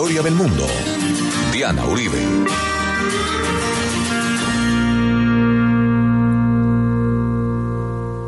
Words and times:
historia 0.00 0.22
del 0.22 0.34
mundo. 0.34 0.66
Diana 1.52 1.84
Uribe. 1.84 2.16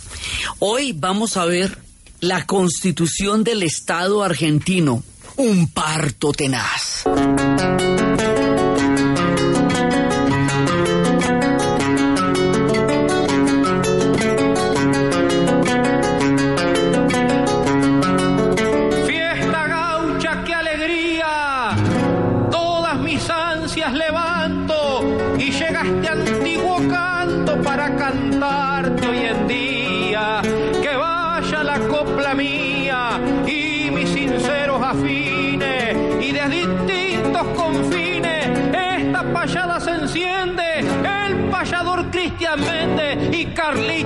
Hoy 0.59 0.93
vamos 0.93 1.39
a 1.39 1.47
ver 1.47 1.79
la 2.21 2.45
constitución 2.45 3.45
del 3.45 3.63
Estado 3.63 4.23
argentino, 4.23 5.03
un 5.39 5.71
parto 5.71 6.33
tenaz. 6.33 7.07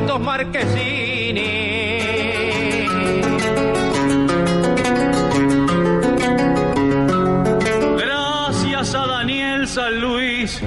Carlitos 0.00 0.20
Marquesini. 0.20 1.42
Gracias 7.98 8.94
a 8.94 9.06
Daniel 9.06 9.68
San 9.68 10.00
Luis 10.00 10.62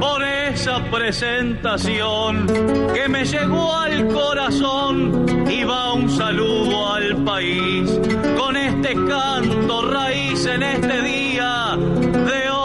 por 0.00 0.22
esa 0.22 0.84
presentación 0.90 2.46
que 2.94 3.08
me 3.08 3.24
llegó 3.24 3.74
al 3.76 4.06
corazón 4.08 5.26
y 5.50 5.64
va 5.64 5.94
un 5.94 6.10
saludo 6.10 6.94
al 6.94 7.24
país 7.24 8.00
con 8.38 8.56
este 8.56 8.94
canto 8.94 9.90
raíz 9.90 10.46
en 10.46 10.62
este 10.62 11.02
día 11.02 11.76
de 11.76 12.50
hoy 12.50 12.57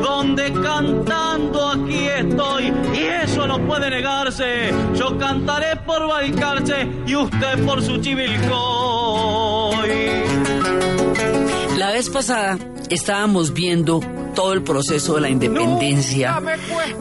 donde 0.00 0.52
cantando 0.52 1.68
aquí 1.68 2.06
estoy. 2.06 2.72
Y 2.94 3.02
eso 3.24 3.46
no 3.46 3.58
puede 3.66 3.90
negarse. 3.90 4.72
Yo 4.94 5.16
cantaré 5.18 5.76
por 5.76 6.06
Balcarce 6.06 6.88
y 7.06 7.16
usted 7.16 7.64
por 7.64 7.82
su 7.82 7.98
Chivilcoy. 7.98 8.50
La 11.78 11.90
vez 11.92 12.10
pasada 12.10 12.58
estábamos 12.88 13.52
viendo 13.52 14.00
todo 14.40 14.54
el 14.54 14.62
proceso 14.62 15.16
de 15.16 15.20
la 15.20 15.28
independencia 15.28 16.40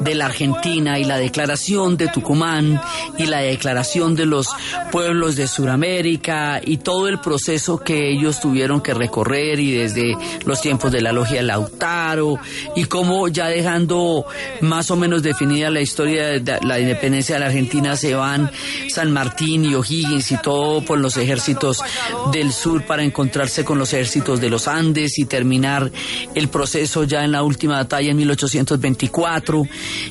de 0.02 0.14
la 0.14 0.26
Argentina 0.26 1.00
y 1.00 1.06
la 1.06 1.16
declaración 1.16 1.96
de 1.96 2.10
Tucumán 2.10 2.82
y 3.18 3.28
la 3.28 3.40
declaración 3.40 4.14
de 4.14 4.26
los 4.26 4.50
pueblos 4.92 5.38
de 5.38 5.48
Sudamérica 5.48 6.60
y 6.62 6.80
todo 6.80 7.08
el 7.08 7.22
proceso 7.22 7.78
que 7.78 8.12
ellos 8.12 8.42
tuvieron 8.42 8.82
que 8.82 8.94
recorrer 8.94 9.58
y 9.62 9.72
desde 9.72 10.18
los 10.44 10.60
tiempos 10.60 10.92
de 10.92 11.00
la 11.00 11.14
logia 11.14 11.42
Lautaro 11.42 12.38
y 12.76 12.84
cómo 12.84 13.30
ya 13.30 13.48
dejando 13.48 14.26
más 14.60 14.92
o 14.92 14.98
menos 14.98 15.24
definida 15.24 15.70
la 15.70 15.80
historia 15.80 16.28
de 16.42 16.60
la 16.62 16.78
independencia 16.78 17.36
de 17.36 17.40
la 17.40 17.46
Argentina 17.46 17.96
se 17.96 18.16
van 18.16 18.52
San 18.90 19.14
Martín 19.14 19.64
y 19.64 19.76
O'Higgins 19.76 20.30
y 20.34 20.42
todo 20.42 20.82
por 20.82 21.00
los 21.00 21.16
ejércitos 21.16 21.82
del 22.34 22.52
sur 22.52 22.86
para 22.86 23.02
encontrarse 23.02 23.64
con 23.64 23.80
los 23.80 23.94
ejércitos 23.94 24.42
de 24.42 24.50
los 24.50 24.68
Andes 24.68 25.18
y 25.20 25.24
terminar 25.24 25.90
el 26.36 26.50
proceso 26.50 27.06
ya 27.06 27.24
en 27.24 27.29
la 27.32 27.44
última 27.44 27.76
batalla 27.76 28.12
en 28.12 28.18
1824 28.18 29.64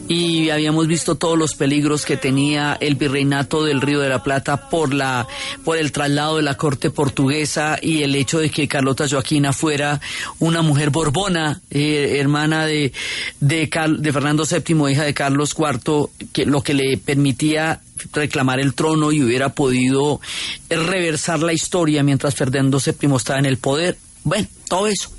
y 0.08 0.50
habíamos 0.50 0.86
visto 0.86 1.16
todos 1.16 1.38
los 1.38 1.54
peligros 1.54 2.04
que 2.04 2.16
tenía 2.16 2.76
el 2.80 2.94
virreinato 2.94 3.64
del 3.64 3.80
Río 3.80 4.00
de 4.00 4.08
la 4.08 4.22
Plata 4.22 4.68
por 4.68 4.92
la 4.92 5.26
por 5.64 5.76
el 5.76 5.92
traslado 5.92 6.36
de 6.36 6.42
la 6.42 6.56
corte 6.56 6.90
portuguesa 6.90 7.78
y 7.80 8.02
el 8.02 8.14
hecho 8.14 8.38
de 8.38 8.50
que 8.50 8.68
Carlota 8.68 9.08
Joaquina 9.08 9.52
fuera 9.52 10.00
una 10.38 10.62
mujer 10.62 10.90
borbona, 10.90 11.60
eh, 11.70 12.16
hermana 12.18 12.66
de 12.66 12.92
de, 13.40 13.70
de 13.98 14.12
Fernando 14.12 14.44
VII, 14.44 14.92
hija 14.92 15.04
de 15.04 15.14
Carlos 15.14 15.54
IV, 15.58 16.08
que 16.32 16.46
lo 16.46 16.62
que 16.62 16.74
le 16.74 16.98
permitía 16.98 17.80
reclamar 18.12 18.60
el 18.60 18.74
trono 18.74 19.12
y 19.12 19.22
hubiera 19.22 19.50
podido 19.50 20.20
reversar 20.68 21.40
la 21.40 21.52
historia 21.52 22.02
mientras 22.02 22.34
Fernando 22.34 22.80
VII 22.84 23.16
estaba 23.16 23.38
en 23.38 23.46
el 23.46 23.58
poder. 23.58 23.96
Bueno, 24.28 24.46
todo 24.68 24.88
eso. 24.88 25.10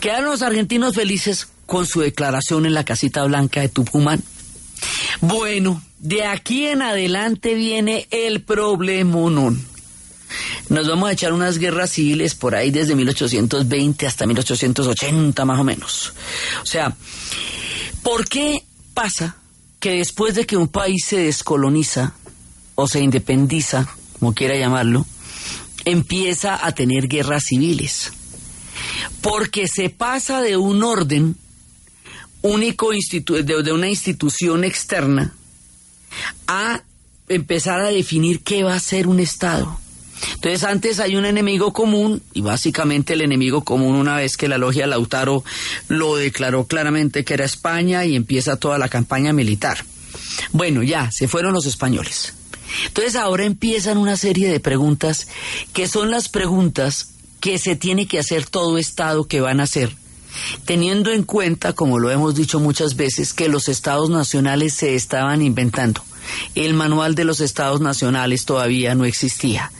Quedaron 0.00 0.30
los 0.30 0.42
argentinos 0.42 0.94
felices 0.94 1.48
con 1.66 1.84
su 1.84 2.00
declaración 2.00 2.64
en 2.64 2.74
la 2.74 2.84
casita 2.84 3.24
blanca 3.24 3.60
de 3.60 3.68
Tucumán. 3.68 4.22
Bueno, 5.20 5.82
de 5.98 6.24
aquí 6.24 6.66
en 6.66 6.80
adelante 6.80 7.54
viene 7.54 8.06
el 8.12 8.42
problemonón. 8.42 9.64
Nos 10.68 10.86
vamos 10.88 11.08
a 11.08 11.12
echar 11.12 11.32
unas 11.32 11.58
guerras 11.58 11.90
civiles 11.90 12.34
por 12.36 12.54
ahí 12.54 12.70
desde 12.70 12.94
1820 12.94 14.06
hasta 14.06 14.26
1880 14.26 15.44
más 15.44 15.60
o 15.60 15.64
menos. 15.64 16.12
O 16.62 16.66
sea, 16.66 16.94
¿por 18.02 18.28
qué 18.28 18.62
pasa 18.94 19.36
que 19.80 19.98
después 19.98 20.36
de 20.36 20.46
que 20.46 20.56
un 20.56 20.68
país 20.68 21.04
se 21.04 21.18
descoloniza 21.18 22.14
o 22.76 22.86
se 22.86 23.00
independiza, 23.00 23.88
como 24.18 24.34
quiera 24.34 24.56
llamarlo, 24.56 25.04
empieza 25.84 26.64
a 26.64 26.72
tener 26.72 27.08
guerras 27.08 27.44
civiles? 27.48 28.12
Porque 29.20 29.68
se 29.68 29.90
pasa 29.90 30.40
de 30.40 30.56
un 30.56 30.82
orden 30.82 31.36
único 32.42 32.92
institu- 32.92 33.42
de, 33.42 33.62
de 33.62 33.72
una 33.72 33.88
institución 33.88 34.64
externa 34.64 35.34
a 36.46 36.82
empezar 37.28 37.80
a 37.80 37.90
definir 37.90 38.40
qué 38.42 38.62
va 38.62 38.74
a 38.74 38.80
ser 38.80 39.08
un 39.08 39.18
Estado. 39.20 39.78
Entonces 40.34 40.64
antes 40.64 40.98
hay 41.00 41.16
un 41.16 41.26
enemigo 41.26 41.72
común 41.72 42.22
y 42.32 42.40
básicamente 42.40 43.12
el 43.12 43.20
enemigo 43.20 43.64
común 43.64 43.96
una 43.96 44.16
vez 44.16 44.36
que 44.36 44.48
la 44.48 44.56
logia 44.58 44.86
Lautaro 44.86 45.44
lo 45.88 46.16
declaró 46.16 46.66
claramente 46.66 47.24
que 47.24 47.34
era 47.34 47.44
España 47.44 48.04
y 48.06 48.16
empieza 48.16 48.56
toda 48.56 48.78
la 48.78 48.88
campaña 48.88 49.32
militar. 49.34 49.84
Bueno, 50.52 50.82
ya, 50.82 51.10
se 51.10 51.28
fueron 51.28 51.52
los 51.52 51.66
españoles. 51.66 52.32
Entonces 52.86 53.14
ahora 53.16 53.44
empiezan 53.44 53.98
una 53.98 54.16
serie 54.16 54.48
de 54.50 54.58
preguntas 54.60 55.28
que 55.72 55.86
son 55.86 56.10
las 56.10 56.28
preguntas 56.28 57.10
que 57.46 57.58
se 57.58 57.76
tiene 57.76 58.06
que 58.06 58.18
hacer 58.18 58.44
todo 58.44 58.76
Estado 58.76 59.28
que 59.28 59.40
van 59.40 59.60
a 59.60 59.62
hacer 59.62 59.94
teniendo 60.64 61.12
en 61.12 61.22
cuenta, 61.22 61.74
como 61.74 62.00
lo 62.00 62.10
hemos 62.10 62.34
dicho 62.34 62.58
muchas 62.58 62.96
veces, 62.96 63.32
que 63.32 63.48
los 63.48 63.68
estados 63.68 64.10
nacionales 64.10 64.74
se 64.74 64.96
estaban 64.96 65.42
inventando. 65.42 66.02
El 66.56 66.74
manual 66.74 67.14
de 67.14 67.24
los 67.24 67.40
estados 67.40 67.80
nacionales 67.80 68.46
todavía 68.46 68.96
no 68.96 69.04
existía. 69.04 69.70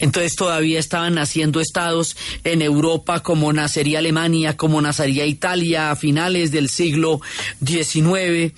Entonces 0.00 0.34
todavía 0.34 0.80
estaban 0.80 1.14
naciendo 1.14 1.60
estados 1.60 2.16
en 2.42 2.62
Europa 2.62 3.20
como 3.20 3.52
nacería 3.52 4.00
Alemania, 4.00 4.56
como 4.56 4.82
nacería 4.82 5.24
Italia 5.24 5.92
a 5.92 5.96
finales 5.96 6.50
del 6.50 6.68
siglo 6.68 7.20
XIX 7.64 8.52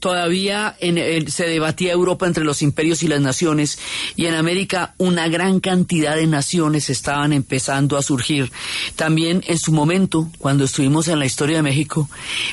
todavía 0.00 0.76
en, 0.80 1.30
se 1.30 1.46
debatía 1.46 1.92
Europa 1.92 2.26
entre 2.26 2.44
los 2.44 2.62
imperios 2.62 3.02
y 3.02 3.08
las 3.08 3.20
naciones 3.20 3.78
y 4.16 4.26
en 4.26 4.34
América 4.34 4.94
una 4.98 5.28
gran 5.28 5.60
cantidad 5.60 6.16
de 6.16 6.26
naciones 6.26 6.90
estaban 6.90 7.32
empezando 7.32 7.96
a 7.96 8.02
surgir. 8.02 8.50
También 8.96 9.44
en 9.46 9.58
su 9.58 9.72
momento, 9.72 10.28
cuando 10.38 10.64
estuvimos 10.64 11.08
en 11.08 11.18
la 11.18 11.26
historia 11.26 11.58
de 11.58 11.62
México, 11.62 12.08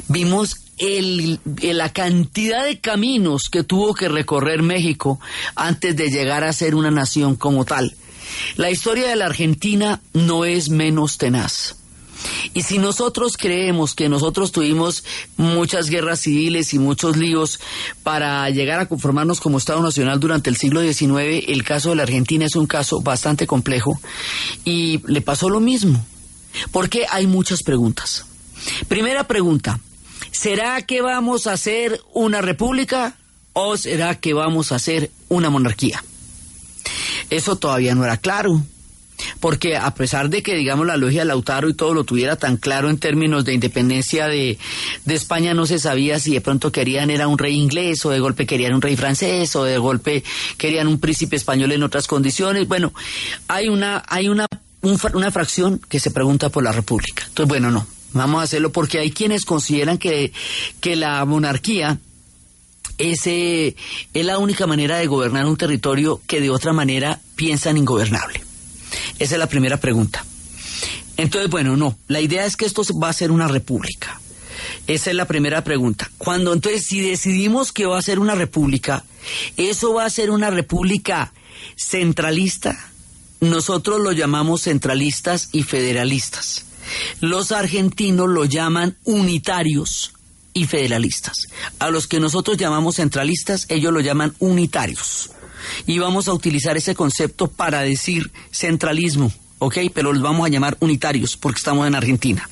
vimos 0.08 0.58
la 0.80 1.92
cantidad 1.92 2.64
de 2.64 2.80
caminos 2.80 3.50
que 3.50 3.64
tuvo 3.64 3.96
que 3.96 4.10
recorrer 4.10 4.62
México 4.62 5.20
antes 5.56 5.96
de 5.96 6.10
llegar 6.10 6.44
a 6.44 6.54
ser 6.54 6.76
una 6.76 6.92
nación 6.92 7.36
como 7.36 7.66
tal. 7.66 7.96
La 8.58 8.70
historia 8.70 9.08
de 9.08 9.16
la 9.16 9.26
Argentina 9.26 10.02
no 10.14 10.46
es 10.46 10.70
menos 10.70 11.18
tenaz. 11.18 11.77
Y 12.54 12.64
si 12.64 12.78
nosotros 12.78 13.38
creemos 13.38 13.96
que 13.96 14.10
nosotros 14.10 14.52
tuvimos 14.52 15.04
muchas 15.38 15.90
guerras 15.90 16.22
civiles 16.22 16.74
y 16.74 16.80
muchos 16.80 17.18
líos 17.18 17.60
para 18.04 18.50
llegar 18.50 18.80
a 18.80 18.88
conformarnos 18.88 19.40
como 19.42 19.58
Estado 19.58 19.82
Nacional 19.82 20.20
durante 20.20 20.50
el 20.50 20.58
siglo 20.58 20.82
XIX, 20.82 21.46
el 21.48 21.64
caso 21.64 21.90
de 21.90 21.98
la 21.98 22.04
Argentina 22.04 22.46
es 22.46 22.56
un 22.56 22.68
caso 22.68 23.02
bastante 23.02 23.48
complejo 23.48 24.00
y 24.66 25.02
le 25.08 25.22
pasó 25.22 25.50
lo 25.50 25.60
mismo. 25.60 26.06
Porque 26.72 27.06
hay 27.10 27.28
muchas 27.28 27.64
preguntas. 27.64 28.26
Primera 28.88 29.28
pregunta, 29.28 29.80
¿será 30.32 30.82
que 30.82 31.02
vamos 31.02 31.48
a 31.48 31.54
hacer 31.54 32.02
una 32.14 32.42
república 32.42 33.16
o 33.54 33.78
será 33.78 34.16
que 34.16 34.34
vamos 34.34 34.72
a 34.72 34.76
hacer 34.76 35.12
una 35.30 35.50
monarquía? 35.50 36.04
Eso 37.30 37.56
todavía 37.58 37.96
no 37.96 38.04
era 38.04 38.18
claro. 38.18 38.64
Porque 39.40 39.78
a 39.78 39.94
pesar 39.94 40.30
de 40.30 40.44
que, 40.44 40.56
digamos, 40.56 40.86
la 40.86 40.98
logia 40.98 41.22
de 41.22 41.26
Lautaro 41.26 41.70
y 41.70 41.74
todo 41.74 41.94
lo 41.94 42.04
tuviera 42.04 42.36
tan 42.36 42.58
claro 42.58 42.90
en 42.90 42.98
términos 42.98 43.46
de 43.46 43.54
independencia 43.54 44.28
de, 44.28 44.58
España, 45.08 45.54
no 45.54 45.66
se 45.66 45.80
sabía 45.80 46.20
si 46.20 46.34
de 46.34 46.42
pronto 46.42 46.72
querían 46.72 47.10
era 47.10 47.28
un 47.28 47.38
rey 47.38 47.56
inglés 47.56 48.06
o 48.06 48.12
de 48.12 48.20
golpe 48.20 48.46
querían 48.46 48.74
un 48.76 48.82
rey 48.82 48.96
francés 48.96 49.56
o 49.56 49.64
de 49.64 49.78
golpe 49.78 50.24
querían 50.58 50.88
un 50.88 51.00
príncipe 51.00 51.36
español 51.36 51.72
en 51.72 51.84
otras 51.84 52.08
condiciones. 52.08 52.68
Bueno, 52.68 52.94
hay 53.48 53.68
una, 53.68 54.04
hay 54.08 54.30
una, 54.30 54.46
una 54.82 55.32
fracción 55.32 55.80
que 55.90 56.00
se 56.00 56.12
pregunta 56.12 56.50
por 56.50 56.64
la 56.64 56.72
república. 56.72 57.24
Entonces, 57.28 57.50
bueno, 57.50 57.72
no, 57.72 57.88
vamos 58.14 58.42
a 58.42 58.44
hacerlo 58.44 58.72
porque 58.72 59.00
hay 59.00 59.12
quienes 59.12 59.44
consideran 59.44 59.98
que, 59.98 60.32
que 60.80 60.96
la 60.96 61.26
monarquía 61.26 61.98
es 62.98 63.26
la 64.14 64.38
única 64.38 64.68
manera 64.68 64.98
de 64.98 65.08
gobernar 65.08 65.46
un 65.46 65.58
territorio 65.58 66.22
que 66.28 66.42
de 66.42 66.50
otra 66.50 66.74
manera 66.74 67.20
piensan 67.36 67.78
ingobernable. 67.78 68.47
Esa 69.20 69.36
es 69.36 69.40
la 69.40 69.48
primera 69.48 69.78
pregunta. 69.78 70.26
Entonces, 71.18 71.50
bueno, 71.50 71.76
no, 71.76 71.98
la 72.08 72.22
idea 72.22 72.46
es 72.46 72.56
que 72.56 72.66
esto 72.66 72.84
va 73.02 73.10
a 73.10 73.14
ser 73.14 73.32
una 73.32 73.48
república. 73.48 74.20
Esa 74.86 75.10
es 75.10 75.16
la 75.16 75.26
primera 75.26 75.64
pregunta. 75.64 76.10
Cuando 76.18 76.54
entonces, 76.54 76.86
si 76.86 77.02
decidimos 77.02 77.72
que 77.72 77.86
va 77.86 77.98
a 77.98 78.02
ser 78.02 78.20
una 78.20 78.36
república, 78.36 79.04
¿eso 79.58 79.94
va 79.94 80.06
a 80.06 80.10
ser 80.10 80.30
una 80.30 80.50
república 80.50 81.34
centralista? 81.76 82.78
Nosotros 83.40 84.00
lo 84.00 84.12
llamamos 84.12 84.64
centralistas 84.64 85.50
y 85.52 85.64
federalistas. 85.64 86.66
Los 87.20 87.52
argentinos 87.52 88.30
lo 88.30 88.46
llaman 88.46 88.96
unitarios 89.04 90.14
y 90.54 90.66
federalistas. 90.66 91.48
A 91.80 91.90
los 91.90 92.08
que 92.08 92.20
nosotros 92.20 92.58
llamamos 92.58 92.96
centralistas, 92.96 93.66
ellos 93.70 93.94
lo 93.94 94.00
llaman 94.00 94.34
unitarios. 94.40 95.32
Y 95.86 96.00
vamos 96.00 96.28
a 96.28 96.34
utilizar 96.34 96.78
ese 96.78 96.96
concepto 96.96 97.48
para 97.48 97.82
decir 97.82 98.32
centralismo, 98.52 99.32
¿ok? 99.60 99.78
Pero 99.94 100.14
los 100.14 100.22
vamos 100.22 100.46
a 100.46 100.50
llamar 100.50 100.78
unitarios 100.80 101.38
porque 101.38 101.60
estamos 101.60 101.88
en 101.88 101.96
Argentina. 101.96 102.50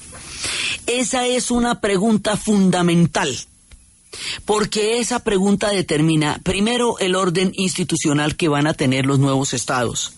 Esa 0.86 1.26
es 1.26 1.52
una 1.52 1.82
pregunta 1.82 2.38
fundamental, 2.38 3.36
porque 4.46 5.00
esa 5.00 5.24
pregunta 5.24 5.70
determina, 5.70 6.40
primero, 6.44 7.00
el 7.00 7.16
orden 7.16 7.52
institucional 7.56 8.36
que 8.36 8.48
van 8.48 8.68
a 8.68 8.74
tener 8.74 9.06
los 9.06 9.20
nuevos 9.20 9.54
estados. 9.54 10.14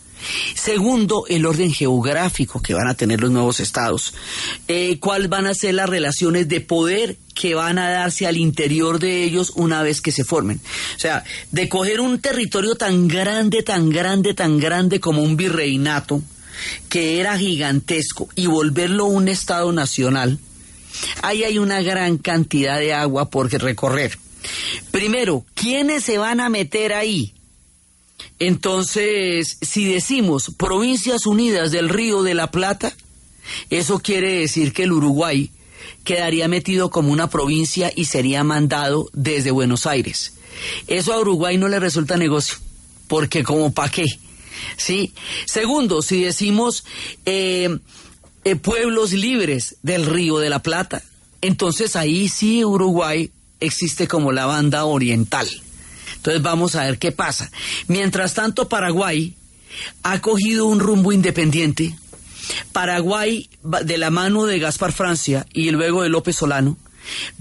Segundo, 0.55 1.25
el 1.27 1.45
orden 1.45 1.71
geográfico 1.71 2.61
que 2.61 2.73
van 2.73 2.87
a 2.87 2.95
tener 2.95 3.21
los 3.21 3.31
nuevos 3.31 3.59
estados. 3.59 4.13
Eh, 4.67 4.97
¿Cuáles 4.99 5.29
van 5.29 5.47
a 5.47 5.53
ser 5.53 5.75
las 5.75 5.89
relaciones 5.89 6.47
de 6.47 6.61
poder 6.61 7.17
que 7.33 7.55
van 7.55 7.77
a 7.77 7.89
darse 7.89 8.27
al 8.27 8.37
interior 8.37 8.99
de 8.99 9.23
ellos 9.23 9.53
una 9.55 9.83
vez 9.83 10.01
que 10.01 10.11
se 10.11 10.23
formen? 10.23 10.59
O 10.95 10.99
sea, 10.99 11.23
de 11.51 11.69
coger 11.69 11.99
un 11.99 12.19
territorio 12.19 12.75
tan 12.75 13.07
grande, 13.07 13.63
tan 13.63 13.89
grande, 13.89 14.33
tan 14.33 14.59
grande 14.59 14.99
como 14.99 15.21
un 15.21 15.37
virreinato, 15.37 16.21
que 16.89 17.19
era 17.19 17.37
gigantesco, 17.37 18.29
y 18.35 18.47
volverlo 18.47 19.05
un 19.05 19.27
estado 19.27 19.71
nacional, 19.71 20.39
ahí 21.21 21.43
hay 21.43 21.59
una 21.59 21.81
gran 21.81 22.17
cantidad 22.17 22.79
de 22.79 22.93
agua 22.93 23.29
por 23.29 23.51
recorrer. 23.51 24.17
Primero, 24.91 25.45
¿quiénes 25.53 26.03
se 26.03 26.17
van 26.17 26.39
a 26.39 26.49
meter 26.49 26.93
ahí? 26.93 27.33
Entonces, 28.39 29.57
si 29.61 29.91
decimos 29.91 30.51
Provincias 30.57 31.25
Unidas 31.25 31.71
del 31.71 31.89
Río 31.89 32.23
de 32.23 32.35
la 32.35 32.51
Plata, 32.51 32.95
eso 33.69 33.99
quiere 33.99 34.39
decir 34.39 34.73
que 34.73 34.83
el 34.83 34.91
Uruguay 34.91 35.51
quedaría 36.03 36.47
metido 36.47 36.89
como 36.89 37.11
una 37.11 37.29
provincia 37.29 37.91
y 37.95 38.05
sería 38.05 38.43
mandado 38.43 39.09
desde 39.13 39.51
Buenos 39.51 39.85
Aires. 39.85 40.33
Eso 40.87 41.13
a 41.13 41.19
Uruguay 41.19 41.57
no 41.57 41.67
le 41.67 41.79
resulta 41.79 42.17
negocio, 42.17 42.57
porque 43.07 43.43
como 43.43 43.73
pa' 43.73 43.89
qué. 43.89 44.05
¿Sí? 44.75 45.13
Segundo, 45.45 46.01
si 46.01 46.23
decimos 46.23 46.83
eh, 47.25 47.77
eh, 48.43 48.55
pueblos 48.55 49.13
libres 49.13 49.77
del 49.83 50.05
Río 50.05 50.39
de 50.39 50.49
la 50.49 50.63
Plata, 50.63 51.03
entonces 51.41 51.95
ahí 51.95 52.29
sí 52.29 52.63
Uruguay 52.65 53.31
existe 53.59 54.07
como 54.07 54.31
la 54.31 54.45
banda 54.45 54.85
oriental. 54.85 55.47
Entonces 56.27 56.43
vamos 56.43 56.75
a 56.75 56.83
ver 56.83 56.99
qué 56.99 57.13
pasa. 57.13 57.49
Mientras 57.87 58.33
tanto, 58.33 58.67
Paraguay 58.67 59.33
ha 60.03 60.19
cogido 60.19 60.65
un 60.65 60.81
rumbo 60.81 61.13
independiente. 61.13 61.95
Paraguay, 62.73 63.49
de 63.63 63.97
la 63.97 64.09
mano 64.09 64.45
de 64.45 64.59
Gaspar 64.59 64.91
Francia 64.91 65.45
y 65.53 65.71
luego 65.71 66.03
de 66.03 66.09
López 66.09 66.35
Solano, 66.35 66.75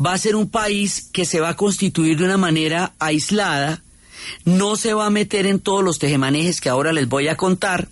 va 0.00 0.12
a 0.12 0.18
ser 0.18 0.36
un 0.36 0.48
país 0.48 1.08
que 1.12 1.24
se 1.24 1.40
va 1.40 1.48
a 1.48 1.56
constituir 1.56 2.16
de 2.16 2.26
una 2.26 2.36
manera 2.36 2.92
aislada, 3.00 3.82
no 4.44 4.76
se 4.76 4.94
va 4.94 5.06
a 5.06 5.10
meter 5.10 5.46
en 5.46 5.58
todos 5.58 5.82
los 5.82 5.98
tejemanejes 5.98 6.60
que 6.60 6.68
ahora 6.68 6.92
les 6.92 7.08
voy 7.08 7.26
a 7.26 7.36
contar, 7.36 7.88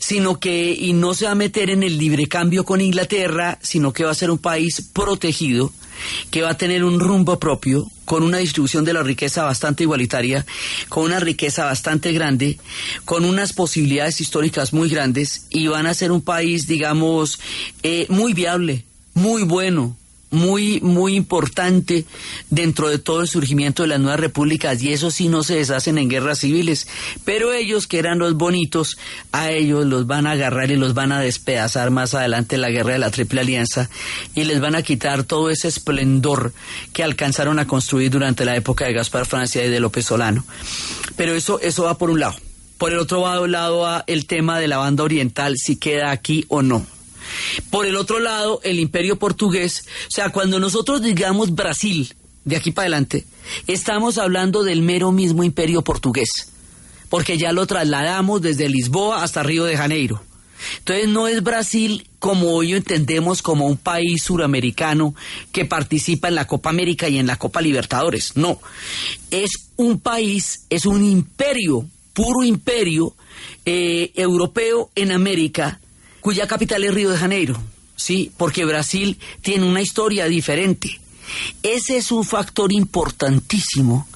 sino 0.00 0.40
que 0.40 0.72
y 0.72 0.94
no 0.94 1.12
se 1.12 1.26
va 1.26 1.32
a 1.32 1.34
meter 1.34 1.68
en 1.68 1.82
el 1.82 1.98
libre 1.98 2.28
cambio 2.28 2.64
con 2.64 2.80
Inglaterra, 2.80 3.58
sino 3.60 3.92
que 3.92 4.04
va 4.04 4.12
a 4.12 4.14
ser 4.14 4.30
un 4.30 4.38
país 4.38 4.88
protegido 4.94 5.70
que 6.30 6.42
va 6.42 6.50
a 6.50 6.56
tener 6.56 6.84
un 6.84 7.00
rumbo 7.00 7.38
propio, 7.38 7.86
con 8.04 8.22
una 8.22 8.38
distribución 8.38 8.84
de 8.84 8.92
la 8.92 9.02
riqueza 9.02 9.44
bastante 9.44 9.84
igualitaria, 9.84 10.44
con 10.88 11.04
una 11.04 11.20
riqueza 11.20 11.64
bastante 11.64 12.12
grande, 12.12 12.58
con 13.04 13.24
unas 13.24 13.52
posibilidades 13.52 14.20
históricas 14.20 14.72
muy 14.72 14.88
grandes 14.88 15.46
y 15.50 15.66
van 15.66 15.86
a 15.86 15.94
ser 15.94 16.12
un 16.12 16.22
país, 16.22 16.66
digamos, 16.66 17.40
eh, 17.82 18.06
muy 18.08 18.34
viable, 18.34 18.84
muy 19.14 19.42
bueno, 19.42 19.96
muy, 20.30 20.80
muy 20.80 21.14
importante 21.14 22.04
dentro 22.50 22.88
de 22.88 22.98
todo 22.98 23.20
el 23.20 23.28
surgimiento 23.28 23.82
de 23.82 23.88
las 23.88 24.00
nuevas 24.00 24.20
repúblicas 24.20 24.82
y 24.82 24.92
eso 24.92 25.10
sí 25.10 25.28
no 25.28 25.42
se 25.42 25.56
deshacen 25.56 25.98
en 25.98 26.08
guerras 26.08 26.40
civiles. 26.40 26.88
Pero 27.24 27.52
ellos, 27.52 27.86
que 27.86 27.98
eran 27.98 28.18
los 28.18 28.34
bonitos, 28.34 28.96
a 29.32 29.50
ellos 29.50 29.86
los 29.86 30.06
van 30.06 30.26
a 30.26 30.32
agarrar 30.32 30.70
y 30.70 30.76
los 30.76 30.94
van 30.94 31.12
a 31.12 31.20
despedazar 31.20 31.90
más 31.90 32.14
adelante 32.14 32.58
la 32.58 32.70
guerra 32.70 32.94
de 32.94 32.98
la 32.98 33.10
Triple 33.10 33.40
Alianza 33.40 33.88
y 34.34 34.44
les 34.44 34.60
van 34.60 34.74
a 34.74 34.82
quitar 34.82 35.24
todo 35.24 35.50
ese 35.50 35.68
esplendor 35.68 36.52
que 36.92 37.02
alcanzaron 37.02 37.58
a 37.58 37.66
construir 37.66 38.10
durante 38.10 38.44
la 38.44 38.56
época 38.56 38.84
de 38.84 38.92
Gaspar 38.92 39.26
Francia 39.26 39.64
y 39.64 39.70
de 39.70 39.80
López 39.80 40.06
Solano. 40.06 40.44
Pero 41.16 41.34
eso, 41.34 41.60
eso 41.60 41.84
va 41.84 41.98
por 41.98 42.10
un 42.10 42.20
lado. 42.20 42.34
Por 42.78 42.92
el 42.92 42.98
otro 42.98 43.46
lado 43.46 43.78
va 43.80 44.04
el 44.06 44.26
tema 44.26 44.58
de 44.58 44.68
la 44.68 44.78
banda 44.78 45.04
oriental, 45.04 45.54
si 45.56 45.76
queda 45.76 46.10
aquí 46.10 46.44
o 46.48 46.60
no. 46.62 46.84
Por 47.70 47.86
el 47.86 47.96
otro 47.96 48.20
lado, 48.20 48.60
el 48.64 48.78
imperio 48.78 49.18
portugués, 49.18 49.86
o 50.08 50.10
sea, 50.10 50.30
cuando 50.30 50.60
nosotros 50.60 51.02
digamos 51.02 51.54
Brasil, 51.54 52.14
de 52.44 52.56
aquí 52.56 52.70
para 52.70 52.84
adelante, 52.84 53.24
estamos 53.66 54.18
hablando 54.18 54.62
del 54.62 54.82
mero 54.82 55.12
mismo 55.12 55.44
imperio 55.44 55.82
portugués, 55.82 56.28
porque 57.08 57.38
ya 57.38 57.52
lo 57.52 57.66
trasladamos 57.66 58.42
desde 58.42 58.68
Lisboa 58.68 59.22
hasta 59.22 59.42
Río 59.42 59.64
de 59.64 59.76
Janeiro. 59.76 60.22
Entonces 60.78 61.08
no 61.08 61.28
es 61.28 61.42
Brasil 61.42 62.06
como 62.18 62.52
hoy 62.52 62.72
entendemos 62.72 63.42
como 63.42 63.66
un 63.66 63.76
país 63.76 64.22
suramericano 64.22 65.14
que 65.52 65.64
participa 65.64 66.28
en 66.28 66.34
la 66.34 66.46
Copa 66.46 66.70
América 66.70 67.08
y 67.08 67.18
en 67.18 67.26
la 67.26 67.36
Copa 67.36 67.60
Libertadores. 67.60 68.36
No, 68.36 68.60
es 69.30 69.50
un 69.76 70.00
país, 70.00 70.64
es 70.70 70.86
un 70.86 71.04
imperio, 71.04 71.86
puro 72.12 72.44
imperio 72.44 73.14
eh, 73.64 74.12
europeo 74.14 74.90
en 74.94 75.12
América 75.12 75.80
cuya 76.24 76.46
capital 76.46 76.82
es 76.84 76.94
Río 76.94 77.10
de 77.10 77.18
Janeiro, 77.18 77.62
¿sí? 77.96 78.32
Porque 78.38 78.64
Brasil 78.64 79.18
tiene 79.42 79.66
una 79.66 79.82
historia 79.82 80.24
diferente. 80.24 80.98
Ese 81.62 81.98
es 81.98 82.10
un 82.10 82.24
factor 82.24 82.72
importantísimo, 82.72 84.08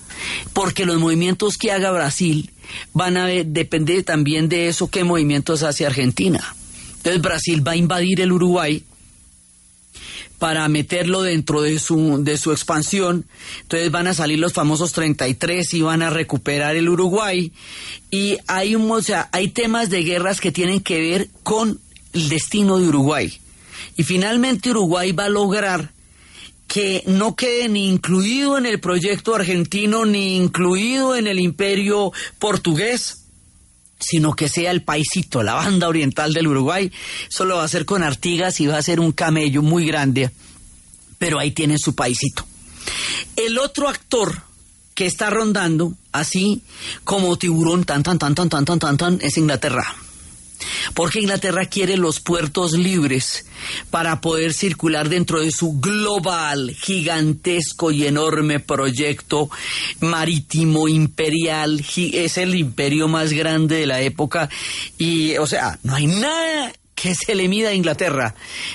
porque 0.55 0.87
los 0.87 0.99
movimientos 0.99 1.59
que 1.59 1.71
haga 1.71 1.91
Brasil 1.91 2.51
van 2.95 3.19
a 3.19 3.27
depender 3.27 4.05
también 4.05 4.49
de 4.49 4.69
eso 4.69 4.89
qué 4.89 5.05
movimientos 5.05 5.63
hace 5.63 5.85
Argentina. 5.85 6.57
Entonces 6.97 7.21
Brasil 7.21 7.67
va 7.67 7.73
a 7.73 7.77
invadir 7.77 8.23
el 8.23 8.33
Uruguay 8.33 8.83
para 10.39 10.67
meterlo 10.69 11.21
dentro 11.21 11.61
de 11.61 11.79
su, 11.79 12.25
de 12.25 12.39
su 12.39 12.53
expansión. 12.53 13.27
Entonces 13.63 13.91
van 13.91 14.07
a 14.07 14.15
salir 14.15 14.39
los 14.39 14.55
famosos 14.55 14.93
33 14.93 15.75
y 15.75 15.83
van 15.83 16.01
a 16.01 16.09
recuperar 16.09 16.75
el 16.75 16.89
Uruguay. 16.89 17.53
Y 18.11 18.39
hay, 18.47 18.77
un, 18.77 18.91
o 18.91 19.03
sea, 19.03 19.29
hay 19.33 19.49
temas 19.49 19.91
de 19.91 20.05
guerras 20.05 20.41
que 20.41 20.53
tienen 20.53 20.81
que 20.81 21.01
ver 21.03 21.29
con 21.43 21.81
el 22.13 22.29
destino 22.29 22.79
de 22.79 22.89
Uruguay. 22.89 23.41
Y 23.97 24.03
finalmente 24.03 24.71
Uruguay 24.71 25.13
va 25.13 25.25
a 25.25 25.29
lograr 25.29 25.93
que 26.67 27.03
no 27.07 27.35
quede 27.35 27.69
ni 27.69 27.89
incluido 27.89 28.59
en 28.59 28.67
el 28.67 28.79
proyecto 28.79 29.35
argentino 29.35 30.05
ni 30.05 30.37
incluido 30.37 31.17
en 31.17 31.27
el 31.27 31.41
imperio 31.41 32.13
portugués, 32.39 33.25
sino 33.99 34.35
que 34.35 34.49
sea 34.49 34.71
el 34.71 34.83
paisito, 34.83 35.43
la 35.43 35.55
banda 35.55 35.89
oriental 35.89 36.33
del 36.33 36.47
Uruguay. 36.47 36.93
Solo 37.29 37.57
va 37.57 37.65
a 37.65 37.69
ser 37.69 37.87
con 37.87 38.03
Artigas 38.03 38.61
y 38.61 38.67
va 38.67 38.77
a 38.77 38.83
ser 38.83 39.01
un 39.01 39.13
camello 39.13 39.63
muy 39.63 39.87
grande, 39.87 40.31
pero 41.19 41.39
ahí 41.39 41.53
tiene 41.53 41.79
su 41.79 41.95
paisito. 41.95 42.47
El 43.35 43.59
otro 43.59 43.89
actor 43.89 44.43
que 44.95 45.07
está 45.07 45.31
rondando, 45.31 45.95
así 46.13 46.63
como 47.05 47.39
tiburón, 47.39 47.85
tan, 47.85 48.03
tan, 48.03 48.19
tan, 48.19 48.35
tan, 48.35 48.49
tan, 48.49 48.65
tan, 48.67 48.79
tan, 48.79 48.97
tan, 48.97 49.19
es 49.23 49.39
Inglaterra. 49.39 49.97
Porque 50.95 51.21
Inglaterra 51.21 51.67
quiere 51.67 51.97
los 51.97 52.21
puertos 52.21 52.73
libres 52.73 53.47
para 53.91 54.21
poder 54.21 54.53
circular 54.53 55.09
dentro 55.09 55.41
de 55.41 55.51
su 55.51 55.81
global, 55.81 56.71
gigantesco 56.71 57.91
y 57.91 58.07
enorme 58.07 58.61
proyecto 58.61 59.51
marítimo 60.01 60.89
imperial. 60.89 61.85
Es 61.97 62.39
el 62.39 62.55
imperio 62.55 63.09
más 63.09 63.33
grande 63.33 63.77
de 63.77 63.87
la 63.87 64.01
época 64.01 64.49
y, 64.97 65.37
o 65.37 65.47
sea, 65.47 65.79
no 65.83 65.95
hay 65.95 66.07
nada 66.07 66.73
que 67.01 67.15
se 67.15 67.35
le 67.35 67.49
mida 67.49 67.69
a 67.69 67.75
Inglaterra 67.75 68.35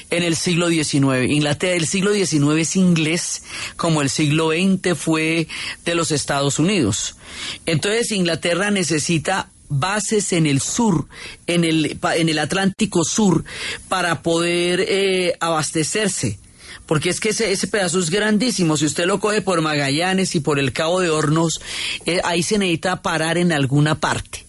en 0.09 0.23
el 0.23 0.35
siglo 0.35 0.69
XIX. 0.69 1.29
Inglaterra, 1.29 1.75
el 1.75 1.87
siglo 1.87 2.13
XIX 2.13 2.57
es 2.57 2.75
inglés 2.75 3.43
como 3.75 4.01
el 4.01 4.09
siglo 4.09 4.51
XX 4.51 4.97
fue 4.97 5.47
de 5.83 5.95
los 5.95 6.11
Estados 6.11 6.57
Unidos. 6.57 7.17
Entonces 7.65 8.11
Inglaterra 8.11 8.71
necesita 8.71 9.49
bases 9.79 10.33
en 10.33 10.45
el 10.45 10.61
sur, 10.61 11.07
en 11.47 11.63
el, 11.63 11.97
en 12.15 12.29
el 12.29 12.39
Atlántico 12.39 13.03
Sur, 13.03 13.43
para 13.89 14.21
poder 14.21 14.85
eh, 14.87 15.35
abastecerse. 15.39 16.39
Porque 16.85 17.09
es 17.09 17.19
que 17.19 17.29
ese, 17.29 17.51
ese, 17.51 17.67
pedazo 17.67 17.99
es 17.99 18.09
grandísimo. 18.09 18.77
Si 18.77 18.85
usted 18.85 19.05
lo 19.05 19.19
coge 19.19 19.41
por 19.41 19.61
Magallanes 19.61 20.35
y 20.35 20.39
por 20.39 20.59
el 20.59 20.73
Cabo 20.73 20.99
de 20.99 21.09
Hornos, 21.09 21.61
eh, 22.05 22.19
ahí 22.23 22.43
se 22.43 22.57
necesita 22.57 23.01
parar 23.01 23.37
en 23.37 23.51
alguna 23.51 23.99
parte. 23.99 24.45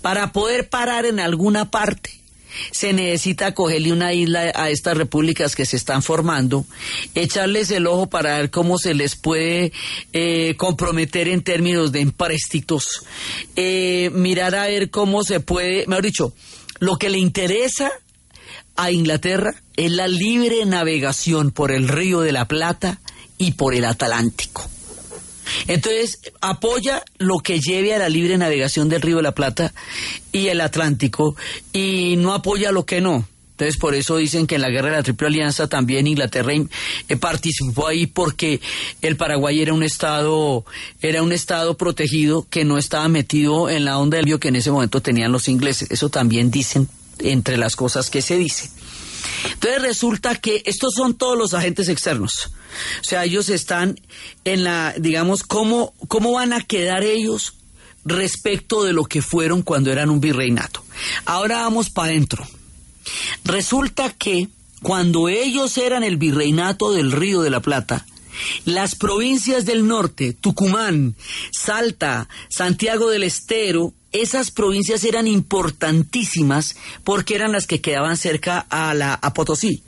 Para 0.00 0.32
poder 0.32 0.68
parar 0.68 1.06
en 1.06 1.18
alguna 1.18 1.70
parte, 1.70 2.21
se 2.70 2.92
necesita 2.92 3.54
cogerle 3.54 3.92
una 3.92 4.12
isla 4.12 4.52
a 4.54 4.70
estas 4.70 4.96
repúblicas 4.96 5.56
que 5.56 5.66
se 5.66 5.76
están 5.76 6.02
formando, 6.02 6.64
echarles 7.14 7.70
el 7.70 7.86
ojo 7.86 8.08
para 8.08 8.38
ver 8.38 8.50
cómo 8.50 8.78
se 8.78 8.94
les 8.94 9.16
puede 9.16 9.72
eh, 10.12 10.54
comprometer 10.56 11.28
en 11.28 11.42
términos 11.42 11.92
de 11.92 12.00
empréstitos, 12.00 13.04
eh, 13.56 14.10
mirar 14.12 14.54
a 14.54 14.66
ver 14.66 14.90
cómo 14.90 15.24
se 15.24 15.40
puede, 15.40 15.86
mejor 15.86 16.04
dicho, 16.04 16.34
lo 16.80 16.96
que 16.96 17.10
le 17.10 17.18
interesa 17.18 17.92
a 18.76 18.90
Inglaterra 18.90 19.54
es 19.76 19.92
la 19.92 20.08
libre 20.08 20.64
navegación 20.64 21.50
por 21.50 21.70
el 21.70 21.88
río 21.88 22.20
de 22.20 22.32
la 22.32 22.46
Plata 22.48 23.00
y 23.38 23.52
por 23.52 23.74
el 23.74 23.84
Atlántico. 23.84 24.71
Entonces, 25.66 26.20
apoya 26.40 27.02
lo 27.18 27.38
que 27.38 27.60
lleve 27.60 27.94
a 27.94 27.98
la 27.98 28.08
libre 28.08 28.38
navegación 28.38 28.88
del 28.88 29.02
Río 29.02 29.16
de 29.16 29.22
la 29.22 29.32
Plata 29.34 29.72
y 30.32 30.48
el 30.48 30.60
Atlántico 30.60 31.36
y 31.72 32.16
no 32.18 32.34
apoya 32.34 32.72
lo 32.72 32.84
que 32.84 33.00
no. 33.00 33.26
Entonces, 33.52 33.78
por 33.78 33.94
eso 33.94 34.16
dicen 34.16 34.46
que 34.46 34.56
en 34.56 34.62
la 34.62 34.70
guerra 34.70 34.90
de 34.90 34.96
la 34.96 35.02
Triple 35.02 35.28
Alianza 35.28 35.68
también 35.68 36.06
Inglaterra 36.06 36.52
eh, 36.52 37.16
participó 37.16 37.86
ahí 37.86 38.06
porque 38.06 38.60
el 39.02 39.16
Paraguay 39.16 39.60
era 39.60 39.72
un 39.72 39.82
estado 39.84 40.64
era 41.00 41.22
un 41.22 41.32
estado 41.32 41.76
protegido 41.76 42.46
que 42.50 42.64
no 42.64 42.76
estaba 42.76 43.06
metido 43.08 43.70
en 43.70 43.84
la 43.84 43.98
onda 43.98 44.16
del 44.16 44.26
río 44.26 44.40
que 44.40 44.48
en 44.48 44.56
ese 44.56 44.72
momento 44.72 45.00
tenían 45.00 45.30
los 45.30 45.48
ingleses. 45.48 45.90
Eso 45.90 46.08
también 46.08 46.50
dicen 46.50 46.88
entre 47.20 47.56
las 47.56 47.76
cosas 47.76 48.10
que 48.10 48.22
se 48.22 48.36
dicen. 48.36 48.70
Entonces 49.52 49.82
resulta 49.82 50.36
que 50.36 50.62
estos 50.66 50.94
son 50.94 51.14
todos 51.14 51.36
los 51.36 51.54
agentes 51.54 51.88
externos. 51.88 52.50
O 53.00 53.04
sea, 53.04 53.24
ellos 53.24 53.48
están 53.48 54.00
en 54.44 54.64
la, 54.64 54.94
digamos, 54.98 55.42
¿cómo, 55.42 55.94
cómo 56.08 56.32
van 56.32 56.52
a 56.52 56.62
quedar 56.62 57.04
ellos 57.04 57.54
respecto 58.04 58.82
de 58.82 58.92
lo 58.92 59.04
que 59.04 59.22
fueron 59.22 59.62
cuando 59.62 59.92
eran 59.92 60.10
un 60.10 60.20
virreinato? 60.20 60.84
Ahora 61.24 61.62
vamos 61.62 61.90
para 61.90 62.08
adentro. 62.08 62.46
Resulta 63.44 64.10
que 64.10 64.48
cuando 64.82 65.28
ellos 65.28 65.76
eran 65.78 66.02
el 66.02 66.16
virreinato 66.16 66.92
del 66.92 67.12
Río 67.12 67.42
de 67.42 67.50
la 67.50 67.60
Plata, 67.60 68.06
las 68.64 68.94
provincias 68.94 69.64
del 69.64 69.86
norte, 69.86 70.32
Tucumán, 70.32 71.14
Salta, 71.52 72.28
Santiago 72.48 73.10
del 73.10 73.22
Estero, 73.22 73.92
esas 74.12 74.50
provincias 74.50 75.04
eran 75.04 75.26
importantísimas 75.26 76.76
porque 77.04 77.34
eran 77.34 77.52
las 77.52 77.66
que 77.66 77.80
quedaban 77.80 78.16
cerca 78.16 78.66
a, 78.68 78.94
la, 78.94 79.14
a 79.14 79.34
Potosí. 79.34 79.82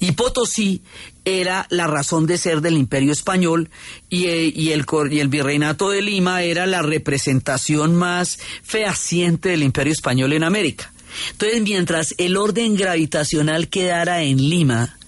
Y 0.00 0.12
Potosí 0.12 0.82
era 1.24 1.66
la 1.70 1.86
razón 1.86 2.26
de 2.26 2.38
ser 2.38 2.60
del 2.60 2.76
imperio 2.76 3.12
español 3.12 3.70
y, 4.08 4.26
eh, 4.26 4.72
el, 4.72 4.86
y 5.10 5.20
el 5.20 5.28
virreinato 5.28 5.90
de 5.90 6.02
Lima 6.02 6.42
era 6.42 6.66
la 6.66 6.82
representación 6.82 7.94
más 7.94 8.38
fehaciente 8.62 9.50
del 9.50 9.62
imperio 9.62 9.92
español 9.92 10.32
en 10.32 10.44
América. 10.44 10.92
Entonces, 11.32 11.62
mientras 11.62 12.14
el 12.18 12.36
orden 12.36 12.76
gravitacional 12.76 13.68
quedara 13.68 14.22
en 14.22 14.48
Lima 14.48 14.98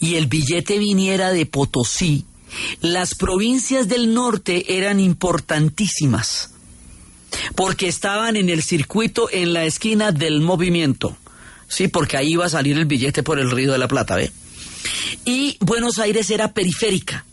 y 0.00 0.14
el 0.14 0.26
billete 0.26 0.78
viniera 0.78 1.32
de 1.32 1.44
Potosí, 1.46 2.24
las 2.80 3.14
provincias 3.14 3.88
del 3.88 4.14
norte 4.14 4.76
eran 4.78 5.00
importantísimas 5.00 6.55
porque 7.54 7.88
estaban 7.88 8.36
en 8.36 8.48
el 8.48 8.62
circuito 8.62 9.28
en 9.30 9.52
la 9.52 9.64
esquina 9.64 10.12
del 10.12 10.40
movimiento. 10.40 11.16
Sí, 11.68 11.88
porque 11.88 12.16
ahí 12.16 12.32
iba 12.32 12.46
a 12.46 12.50
salir 12.50 12.78
el 12.78 12.84
billete 12.84 13.22
por 13.22 13.38
el 13.38 13.50
Río 13.50 13.72
de 13.72 13.78
la 13.78 13.88
Plata, 13.88 14.16
¿ve? 14.16 14.30
Y 15.24 15.56
Buenos 15.60 15.98
Aires 15.98 16.30
era 16.30 16.52
periférica. 16.52 17.24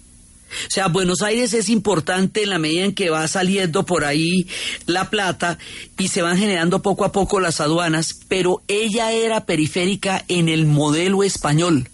O 0.67 0.72
sea, 0.72 0.88
Buenos 0.88 1.22
Aires 1.22 1.53
es 1.53 1.69
importante 1.69 2.43
en 2.43 2.50
la 2.50 2.60
medida 2.60 2.86
en 2.86 2.93
que 2.93 3.10
va 3.10 3.27
saliendo 3.27 3.86
por 3.86 4.05
ahí 4.05 4.48
la 4.86 5.10
plata 5.10 5.57
y 5.98 6.10
se 6.10 6.22
van 6.22 6.38
generando 6.38 6.81
poco 6.81 7.05
a 7.05 7.12
poco 7.12 7.39
las 7.39 7.60
aduanas, 7.60 8.19
pero 8.27 8.62
ella 8.67 9.12
era 9.12 9.45
periférica 9.45 10.24
en 10.27 10.50
el 10.50 10.65
modelo 10.65 11.24
español. 11.24 11.89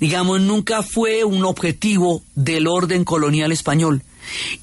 Digamos, 0.00 0.40
nunca 0.40 0.82
fue 0.82 1.24
un 1.24 1.44
objetivo 1.44 2.22
del 2.34 2.66
orden 2.66 3.04
colonial 3.04 3.52
español. 3.52 4.02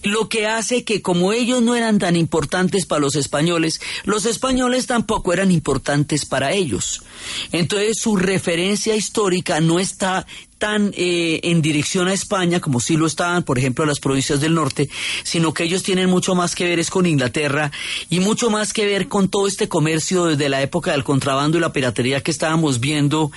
Lo 0.04 0.30
que 0.30 0.48
hace 0.48 0.84
que 0.84 1.02
como 1.02 1.34
ellos 1.34 1.62
no 1.62 1.76
eran 1.76 2.00
tan 2.00 2.16
importantes 2.16 2.86
para 2.86 3.02
los 3.02 3.16
españoles, 3.16 3.82
los 4.04 4.26
españoles 4.26 4.88
tampoco 4.88 5.34
eran 5.34 5.52
importantes 5.52 6.26
para 6.26 6.52
ellos. 6.52 7.04
Entonces 7.52 7.98
su 8.00 8.16
referencia 8.16 8.96
histórica 8.96 9.60
no 9.60 9.80
está 9.80 10.26
tan 10.60 10.94
eh, 10.96 11.40
en 11.44 11.62
dirección 11.62 12.08
a 12.08 12.14
España 12.14 12.60
como 12.60 12.80
si 12.80 12.98
lo 12.98 13.08
estaban, 13.08 13.44
por 13.44 13.58
ejemplo, 13.58 13.86
las 13.86 14.00
provincias 14.00 14.42
del 14.42 14.54
norte, 14.54 14.90
sino 15.24 15.54
que 15.54 15.64
ellos 15.64 15.82
tienen 15.84 16.10
mucho 16.10 16.36
más 16.36 16.54
que 16.54 16.66
ver 16.66 16.80
es 16.80 16.92
con 16.92 17.06
Inglaterra 17.06 17.72
y 18.10 18.20
mucho 18.20 18.50
más 18.50 18.74
que 18.74 18.86
ver 18.86 19.08
con 19.08 19.30
todo 19.30 19.48
este 19.48 19.70
comercio 19.70 20.26
desde 20.26 20.50
la 20.50 20.62
época 20.62 20.92
del 20.92 21.04
contrabando 21.04 21.58
y 21.58 21.62
la 21.62 21.74
piratería 21.74 22.22
que 22.22 22.32
estábamos 22.32 22.80
viendo 22.80 23.32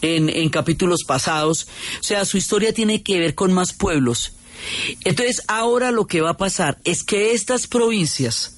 en, 0.00 0.28
en 0.28 0.48
capítulos 0.48 1.00
pasados. 1.06 1.66
O 2.00 2.04
sea, 2.04 2.24
su 2.24 2.38
historia 2.38 2.72
tiene 2.72 3.02
que 3.02 3.18
ver 3.18 3.34
con 3.34 3.52
más 3.52 3.72
pueblos 3.72 4.32
entonces, 5.04 5.42
ahora 5.48 5.90
lo 5.90 6.06
que 6.06 6.20
va 6.20 6.30
a 6.30 6.36
pasar 6.36 6.78
es 6.84 7.04
que 7.04 7.32
estas 7.32 7.66
provincias 7.66 8.54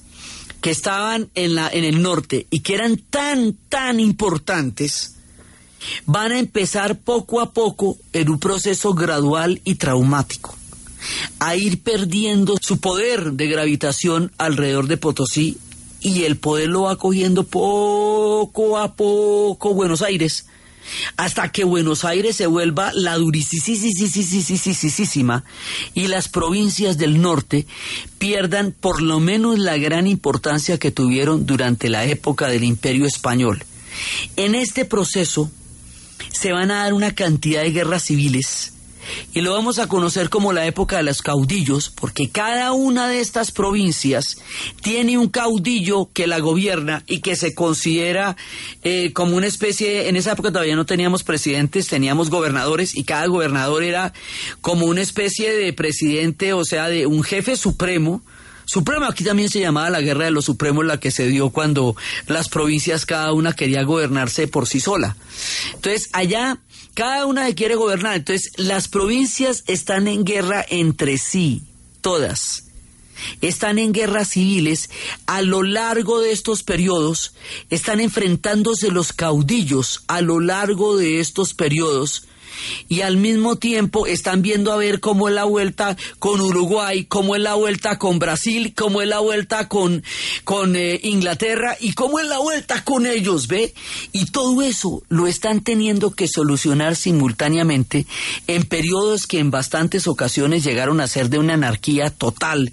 que 0.61 0.69
estaban 0.69 1.29
en, 1.35 1.55
la, 1.55 1.69
en 1.69 1.83
el 1.83 2.01
norte 2.01 2.47
y 2.49 2.59
que 2.59 2.75
eran 2.75 2.97
tan, 2.97 3.57
tan 3.69 3.99
importantes, 3.99 5.15
van 6.05 6.31
a 6.31 6.39
empezar 6.39 6.99
poco 6.99 7.41
a 7.41 7.51
poco 7.53 7.97
en 8.13 8.29
un 8.29 8.39
proceso 8.39 8.93
gradual 8.93 9.61
y 9.63 9.75
traumático 9.75 10.55
a 11.39 11.55
ir 11.55 11.81
perdiendo 11.81 12.55
su 12.61 12.79
poder 12.79 13.33
de 13.33 13.47
gravitación 13.47 14.31
alrededor 14.37 14.87
de 14.87 14.97
Potosí 14.97 15.57
y 15.99 16.23
el 16.23 16.37
poder 16.37 16.69
lo 16.69 16.83
va 16.83 16.95
cogiendo 16.95 17.43
poco 17.43 18.77
a 18.77 18.93
poco 18.93 19.73
Buenos 19.73 20.03
Aires 20.03 20.45
hasta 21.17 21.51
que 21.51 21.63
Buenos 21.63 22.05
Aires 22.05 22.35
se 22.35 22.47
vuelva 22.47 22.91
la 22.93 23.15
durísima 23.15 23.71
y 25.93 26.07
las 26.07 26.27
provincias 26.27 26.97
del 26.97 27.21
norte 27.21 27.67
pierdan 28.17 28.71
por 28.71 29.01
lo 29.01 29.19
menos 29.19 29.59
la 29.59 29.77
gran 29.77 30.07
importancia 30.07 30.77
que 30.77 30.91
tuvieron 30.91 31.45
durante 31.45 31.89
la 31.89 32.05
época 32.05 32.47
del 32.47 32.63
Imperio 32.63 33.05
Español. 33.05 33.63
En 34.35 34.55
este 34.55 34.85
proceso 34.85 35.51
se 36.31 36.51
van 36.51 36.71
a 36.71 36.83
dar 36.83 36.93
una 36.93 37.13
cantidad 37.13 37.61
de 37.61 37.71
guerras 37.71 38.03
civiles 38.03 38.73
y 39.33 39.41
lo 39.41 39.53
vamos 39.53 39.79
a 39.79 39.87
conocer 39.87 40.29
como 40.29 40.53
la 40.53 40.65
época 40.65 40.97
de 40.97 41.03
los 41.03 41.21
caudillos, 41.21 41.89
porque 41.89 42.29
cada 42.29 42.71
una 42.71 43.07
de 43.07 43.19
estas 43.19 43.51
provincias 43.51 44.37
tiene 44.81 45.17
un 45.17 45.29
caudillo 45.29 46.09
que 46.13 46.27
la 46.27 46.39
gobierna 46.39 47.03
y 47.07 47.19
que 47.19 47.35
se 47.35 47.53
considera 47.53 48.35
eh, 48.83 49.13
como 49.13 49.37
una 49.37 49.47
especie, 49.47 50.09
en 50.09 50.15
esa 50.15 50.33
época 50.33 50.51
todavía 50.51 50.75
no 50.75 50.85
teníamos 50.85 51.23
presidentes, 51.23 51.87
teníamos 51.87 52.29
gobernadores 52.29 52.95
y 52.95 53.03
cada 53.03 53.25
gobernador 53.27 53.83
era 53.83 54.13
como 54.61 54.85
una 54.85 55.01
especie 55.01 55.53
de 55.53 55.73
presidente, 55.73 56.53
o 56.53 56.65
sea, 56.65 56.87
de 56.87 57.07
un 57.07 57.23
jefe 57.23 57.55
supremo, 57.55 58.21
Supremo, 58.71 59.05
aquí 59.05 59.25
también 59.25 59.49
se 59.49 59.59
llamaba 59.59 59.89
la 59.89 59.99
guerra 59.99 60.23
de 60.23 60.31
los 60.31 60.45
supremos, 60.45 60.85
la 60.85 60.97
que 60.97 61.11
se 61.11 61.27
dio 61.27 61.49
cuando 61.49 61.97
las 62.27 62.47
provincias 62.47 63.05
cada 63.05 63.33
una 63.33 63.51
quería 63.51 63.83
gobernarse 63.83 64.47
por 64.47 64.65
sí 64.65 64.79
sola. 64.79 65.17
Entonces, 65.73 66.09
allá 66.13 66.57
cada 66.93 67.25
una 67.25 67.53
quiere 67.53 67.75
gobernar. 67.75 68.17
Entonces, 68.17 68.51
las 68.57 68.87
provincias 68.87 69.63
están 69.67 70.07
en 70.07 70.23
guerra 70.23 70.65
entre 70.69 71.17
sí, 71.17 71.63
todas. 72.01 72.65
Están 73.41 73.77
en 73.77 73.91
guerras 73.93 74.29
civiles. 74.29 74.89
A 75.27 75.41
lo 75.41 75.63
largo 75.63 76.21
de 76.21 76.31
estos 76.31 76.63
periodos, 76.63 77.33
están 77.69 77.99
enfrentándose 77.99 78.89
los 78.89 79.13
caudillos 79.13 80.03
a 80.07 80.21
lo 80.21 80.39
largo 80.39 80.97
de 80.97 81.19
estos 81.19 81.53
periodos 81.53 82.27
y 82.87 83.01
al 83.01 83.17
mismo 83.17 83.57
tiempo 83.57 84.05
están 84.05 84.41
viendo 84.41 84.71
a 84.71 84.77
ver 84.77 84.99
cómo 84.99 85.27
es 85.27 85.35
la 85.35 85.43
vuelta 85.43 85.97
con 86.19 86.41
Uruguay, 86.41 87.05
cómo 87.05 87.35
es 87.35 87.41
la 87.41 87.55
vuelta 87.55 87.97
con 87.97 88.19
Brasil, 88.19 88.73
cómo 88.75 89.01
es 89.01 89.07
la 89.07 89.19
vuelta 89.19 89.67
con, 89.67 90.03
con 90.43 90.75
eh, 90.75 90.99
Inglaterra 91.03 91.77
y 91.79 91.93
cómo 91.93 92.19
es 92.19 92.27
la 92.27 92.39
vuelta 92.39 92.83
con 92.83 93.05
ellos, 93.05 93.47
¿ve? 93.47 93.73
Y 94.11 94.25
todo 94.25 94.61
eso 94.61 95.03
lo 95.09 95.27
están 95.27 95.61
teniendo 95.61 96.11
que 96.11 96.27
solucionar 96.27 96.95
simultáneamente 96.95 98.05
en 98.47 98.63
periodos 98.63 99.27
que 99.27 99.39
en 99.39 99.51
bastantes 99.51 100.07
ocasiones 100.07 100.63
llegaron 100.63 101.01
a 101.01 101.07
ser 101.07 101.29
de 101.29 101.39
una 101.39 101.53
anarquía 101.53 102.09
total 102.09 102.71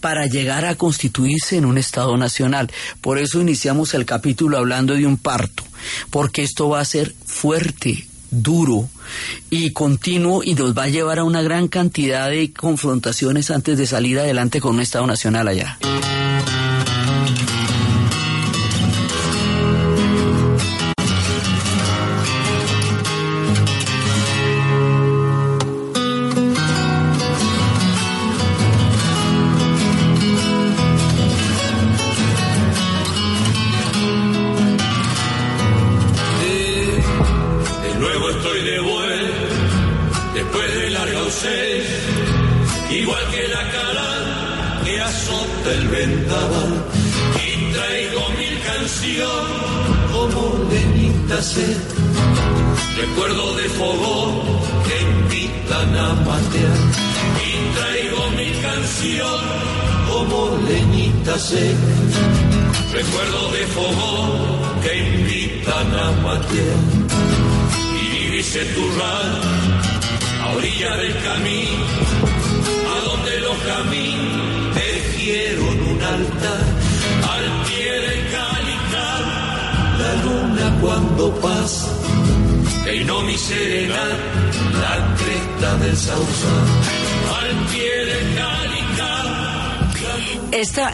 para 0.00 0.26
llegar 0.26 0.64
a 0.64 0.74
constituirse 0.74 1.56
en 1.56 1.64
un 1.64 1.78
Estado 1.78 2.16
nacional. 2.16 2.70
Por 3.00 3.18
eso 3.18 3.40
iniciamos 3.40 3.94
el 3.94 4.04
capítulo 4.04 4.58
hablando 4.58 4.94
de 4.94 5.06
un 5.06 5.16
parto, 5.16 5.64
porque 6.10 6.42
esto 6.42 6.68
va 6.68 6.80
a 6.80 6.84
ser 6.84 7.14
fuerte, 7.26 8.07
duro 8.30 8.88
y 9.50 9.72
continuo 9.72 10.42
y 10.42 10.54
nos 10.54 10.76
va 10.76 10.84
a 10.84 10.88
llevar 10.88 11.18
a 11.18 11.24
una 11.24 11.42
gran 11.42 11.68
cantidad 11.68 12.28
de 12.28 12.52
confrontaciones 12.52 13.50
antes 13.50 13.78
de 13.78 13.86
salir 13.86 14.18
adelante 14.18 14.60
con 14.60 14.74
un 14.74 14.80
Estado 14.80 15.06
nacional 15.06 15.48
allá. 15.48 15.78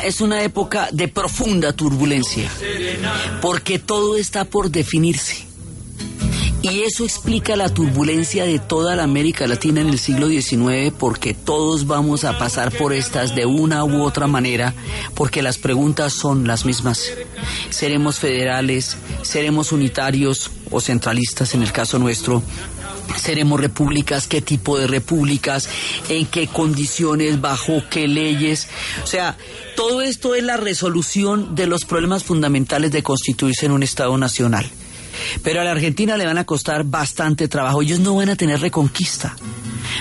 Es 0.04 0.20
una 0.20 0.42
época 0.42 0.88
de 0.92 1.08
profunda 1.08 1.72
turbulencia, 1.72 2.50
porque 3.40 3.78
todo 3.78 4.16
está 4.16 4.44
por 4.44 4.70
definirse. 4.70 5.46
Y 6.62 6.80
eso 6.82 7.04
explica 7.04 7.56
la 7.56 7.68
turbulencia 7.68 8.46
de 8.46 8.58
toda 8.58 8.96
la 8.96 9.02
América 9.02 9.46
Latina 9.46 9.82
en 9.82 9.88
el 9.88 9.98
siglo 9.98 10.28
XIX, 10.28 10.94
porque 10.98 11.34
todos 11.34 11.86
vamos 11.86 12.24
a 12.24 12.38
pasar 12.38 12.72
por 12.72 12.94
estas 12.94 13.34
de 13.34 13.44
una 13.44 13.84
u 13.84 14.02
otra 14.02 14.26
manera, 14.26 14.74
porque 15.14 15.42
las 15.42 15.58
preguntas 15.58 16.14
son 16.14 16.46
las 16.46 16.64
mismas. 16.64 17.12
¿Seremos 17.68 18.18
federales? 18.18 18.96
¿Seremos 19.20 19.72
unitarios 19.72 20.50
o 20.70 20.80
centralistas 20.80 21.54
en 21.54 21.62
el 21.62 21.70
caso 21.70 21.98
nuestro? 21.98 22.42
Seremos 23.16 23.60
repúblicas, 23.60 24.26
qué 24.26 24.40
tipo 24.40 24.78
de 24.78 24.86
repúblicas, 24.86 25.68
en 26.08 26.26
qué 26.26 26.46
condiciones, 26.46 27.40
bajo 27.40 27.82
qué 27.90 28.08
leyes. 28.08 28.68
O 29.02 29.06
sea, 29.06 29.36
todo 29.76 30.02
esto 30.02 30.34
es 30.34 30.42
la 30.42 30.56
resolución 30.56 31.54
de 31.54 31.66
los 31.66 31.84
problemas 31.84 32.24
fundamentales 32.24 32.90
de 32.92 33.02
constituirse 33.02 33.66
en 33.66 33.72
un 33.72 33.82
Estado 33.82 34.16
nacional. 34.18 34.70
Pero 35.42 35.60
a 35.60 35.64
la 35.64 35.72
Argentina 35.72 36.16
le 36.16 36.26
van 36.26 36.38
a 36.38 36.44
costar 36.44 36.84
bastante 36.84 37.48
trabajo. 37.48 37.82
Ellos 37.82 38.00
no 38.00 38.14
van 38.14 38.30
a 38.30 38.36
tener 38.36 38.60
reconquista. 38.60 39.36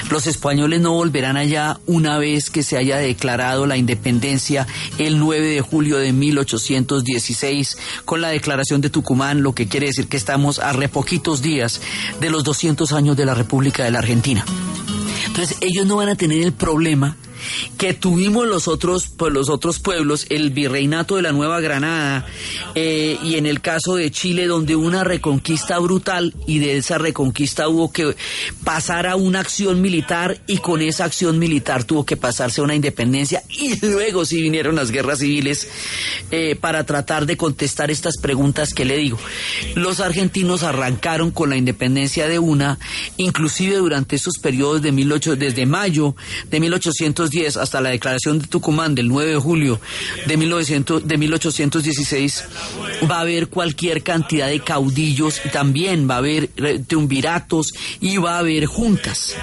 Los 0.09 0.27
españoles 0.27 0.81
no 0.81 0.93
volverán 0.93 1.37
allá 1.37 1.79
una 1.85 2.17
vez 2.17 2.49
que 2.49 2.63
se 2.63 2.77
haya 2.77 2.97
declarado 2.97 3.65
la 3.65 3.77
independencia 3.77 4.67
el 4.97 5.19
9 5.19 5.47
de 5.47 5.61
julio 5.61 5.97
de 5.97 6.13
1816 6.13 7.77
con 8.05 8.21
la 8.21 8.29
declaración 8.29 8.81
de 8.81 8.89
Tucumán, 8.89 9.43
lo 9.43 9.53
que 9.53 9.67
quiere 9.67 9.87
decir 9.87 10.07
que 10.07 10.17
estamos 10.17 10.59
a 10.59 10.73
re 10.73 10.89
poquitos 10.89 11.41
días 11.41 11.81
de 12.19 12.29
los 12.29 12.43
200 12.43 12.91
años 12.93 13.17
de 13.17 13.25
la 13.25 13.33
República 13.33 13.83
de 13.83 13.91
la 13.91 13.99
Argentina. 13.99 14.45
Entonces 15.27 15.57
ellos 15.61 15.85
no 15.85 15.95
van 15.97 16.09
a 16.09 16.15
tener 16.15 16.41
el 16.41 16.53
problema 16.53 17.17
que 17.77 17.93
tuvimos 17.93 18.47
los 18.47 18.67
otros, 18.67 19.07
pues, 19.07 19.33
los 19.33 19.49
otros 19.49 19.79
pueblos, 19.79 20.25
el 20.29 20.51
virreinato 20.51 21.15
de 21.15 21.21
la 21.21 21.31
Nueva 21.31 21.59
Granada 21.59 22.25
eh, 22.75 23.17
y 23.23 23.35
en 23.35 23.45
el 23.45 23.61
caso 23.61 23.95
de 23.95 24.11
Chile 24.11 24.47
donde 24.47 24.75
una 24.75 25.03
reconquista 25.03 25.79
brutal 25.79 26.33
y 26.47 26.59
de 26.59 26.77
esa 26.77 26.97
reconquista 26.97 27.67
hubo 27.67 27.91
que 27.91 28.15
pasar 28.63 29.07
a 29.07 29.15
una 29.15 29.39
acción 29.39 29.81
militar 29.81 30.41
y 30.47 30.57
con 30.57 30.81
esa 30.81 31.05
acción 31.05 31.39
militar 31.39 31.83
tuvo 31.83 32.05
que 32.05 32.17
pasarse 32.17 32.61
a 32.61 32.63
una 32.63 32.75
independencia 32.75 33.43
y 33.49 33.85
luego 33.85 34.25
sí 34.25 34.41
vinieron 34.41 34.75
las 34.75 34.91
guerras 34.91 35.19
civiles 35.19 35.67
eh, 36.31 36.55
para 36.59 36.85
tratar 36.85 37.25
de 37.25 37.37
contestar 37.37 37.91
estas 37.91 38.17
preguntas 38.17 38.73
que 38.73 38.85
le 38.85 38.97
digo. 38.97 39.17
Los 39.75 39.99
argentinos 39.99 40.63
arrancaron 40.63 41.31
con 41.31 41.49
la 41.49 41.57
independencia 41.57 42.27
de 42.27 42.39
una, 42.39 42.79
inclusive 43.17 43.77
durante 43.77 44.15
esos 44.15 44.37
periodos 44.37 44.81
de 44.81 44.91
18, 44.91 45.35
desde 45.35 45.65
mayo 45.65 46.15
de 46.49 46.59
1810 46.59 47.32
hasta 47.41 47.81
la 47.81 47.89
declaración 47.89 48.39
de 48.39 48.47
Tucumán 48.47 48.95
del 48.95 49.07
9 49.07 49.31
de 49.31 49.37
julio 49.37 49.79
de, 50.27 50.37
1900, 50.37 51.07
de 51.07 51.17
1816, 51.17 52.43
va 53.09 53.17
a 53.17 53.21
haber 53.21 53.47
cualquier 53.47 54.03
cantidad 54.03 54.47
de 54.47 54.59
caudillos 54.59 55.41
y 55.43 55.49
también 55.49 56.09
va 56.09 56.15
a 56.15 56.17
haber 56.19 56.49
triunviratos 56.87 57.73
y 57.99 58.17
va 58.17 58.35
a 58.35 58.39
haber 58.39 58.65
juntas. 58.65 59.35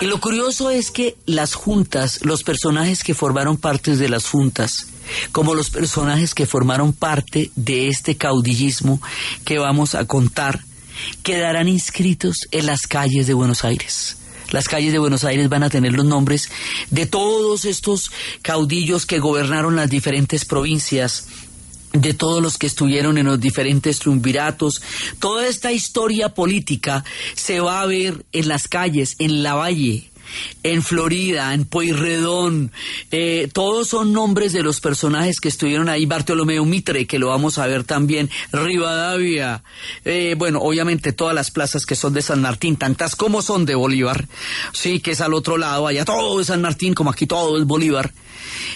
Y 0.00 0.06
lo 0.06 0.20
curioso 0.20 0.70
es 0.70 0.90
que 0.90 1.16
las 1.26 1.54
juntas, 1.54 2.20
los 2.24 2.42
personajes 2.42 3.02
que 3.02 3.14
formaron 3.14 3.56
parte 3.56 3.96
de 3.96 4.08
las 4.08 4.26
juntas, 4.26 4.86
como 5.32 5.54
los 5.54 5.70
personajes 5.70 6.34
que 6.34 6.46
formaron 6.46 6.92
parte 6.92 7.50
de 7.56 7.88
este 7.88 8.16
caudillismo 8.16 9.00
que 9.44 9.58
vamos 9.58 9.94
a 9.94 10.04
contar, 10.04 10.62
quedarán 11.22 11.68
inscritos 11.68 12.36
en 12.50 12.66
las 12.66 12.86
calles 12.86 13.26
de 13.26 13.34
Buenos 13.34 13.64
Aires 13.64 14.17
las 14.50 14.68
calles 14.68 14.92
de 14.92 14.98
Buenos 14.98 15.24
Aires 15.24 15.48
van 15.48 15.62
a 15.62 15.70
tener 15.70 15.92
los 15.92 16.04
nombres 16.04 16.50
de 16.90 17.06
todos 17.06 17.64
estos 17.64 18.10
caudillos 18.42 19.06
que 19.06 19.18
gobernaron 19.18 19.76
las 19.76 19.90
diferentes 19.90 20.44
provincias 20.44 21.28
de 21.92 22.14
todos 22.14 22.42
los 22.42 22.58
que 22.58 22.66
estuvieron 22.66 23.18
en 23.18 23.26
los 23.26 23.40
diferentes 23.40 23.98
triunviratos. 23.98 24.82
Toda 25.18 25.46
esta 25.46 25.72
historia 25.72 26.30
política 26.30 27.04
se 27.34 27.60
va 27.60 27.80
a 27.80 27.86
ver 27.86 28.24
en 28.32 28.48
las 28.48 28.68
calles, 28.68 29.16
en 29.18 29.42
la 29.42 29.54
valle, 29.54 30.10
en 30.62 30.82
Florida, 30.82 31.54
en 31.54 31.64
Pueyrredón, 31.64 32.72
eh, 33.10 33.48
todos 33.52 33.88
son 33.88 34.12
nombres 34.12 34.52
de 34.52 34.62
los 34.62 34.80
personajes 34.80 35.40
que 35.40 35.48
estuvieron 35.48 35.88
ahí, 35.88 36.06
Bartolomeo 36.06 36.64
Mitre, 36.64 37.06
que 37.06 37.18
lo 37.18 37.28
vamos 37.28 37.58
a 37.58 37.66
ver 37.66 37.84
también, 37.84 38.30
Rivadavia, 38.52 39.62
eh, 40.04 40.34
bueno, 40.36 40.60
obviamente 40.60 41.12
todas 41.12 41.34
las 41.34 41.50
plazas 41.50 41.86
que 41.86 41.96
son 41.96 42.14
de 42.14 42.22
San 42.22 42.40
Martín, 42.42 42.76
tantas 42.76 43.16
como 43.16 43.42
son 43.42 43.64
de 43.64 43.74
Bolívar, 43.74 44.28
sí, 44.72 45.00
que 45.00 45.12
es 45.12 45.20
al 45.20 45.34
otro 45.34 45.56
lado, 45.56 45.86
allá 45.86 46.04
todo 46.04 46.40
es 46.40 46.48
San 46.48 46.62
Martín, 46.62 46.94
como 46.94 47.10
aquí 47.10 47.26
todo 47.26 47.58
es 47.58 47.64
Bolívar. 47.64 48.12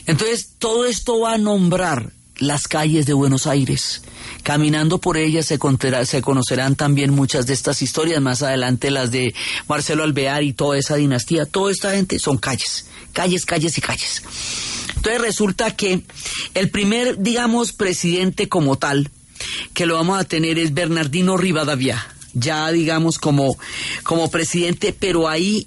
Entonces, 0.06 0.54
todo 0.58 0.86
esto 0.86 1.20
va 1.20 1.34
a 1.34 1.38
nombrar 1.38 2.12
las 2.38 2.68
calles 2.68 3.06
de 3.06 3.12
Buenos 3.12 3.46
Aires. 3.46 4.02
Caminando 4.42 4.98
por 4.98 5.16
ellas 5.16 5.46
se, 5.46 5.58
conocerán 5.58 6.76
también 6.76 7.12
muchas 7.12 7.46
de 7.46 7.54
estas 7.54 7.82
historias, 7.82 8.20
más 8.20 8.42
adelante 8.42 8.90
las 8.90 9.10
de 9.10 9.34
Marcelo 9.68 10.02
Alvear 10.02 10.42
y 10.42 10.52
toda 10.52 10.78
esa 10.78 10.96
dinastía. 10.96 11.46
Toda 11.46 11.70
esta 11.70 11.92
gente 11.92 12.18
son 12.18 12.38
calles, 12.38 12.86
calles, 13.12 13.44
calles 13.44 13.78
y 13.78 13.80
calles. 13.80 14.22
Entonces 14.96 15.20
resulta 15.20 15.74
que 15.76 16.02
el 16.54 16.70
primer, 16.70 17.18
digamos, 17.18 17.72
presidente 17.72 18.48
como 18.48 18.76
tal, 18.76 19.10
que 19.74 19.86
lo 19.86 19.94
vamos 19.94 20.18
a 20.20 20.24
tener 20.24 20.58
es 20.58 20.74
Bernardino 20.74 21.36
Rivadavia. 21.36 22.06
ya 22.34 22.70
digamos 22.72 23.18
como, 23.18 23.58
como 24.04 24.30
presidente, 24.30 24.94
pero 24.98 25.28
ahí 25.28 25.66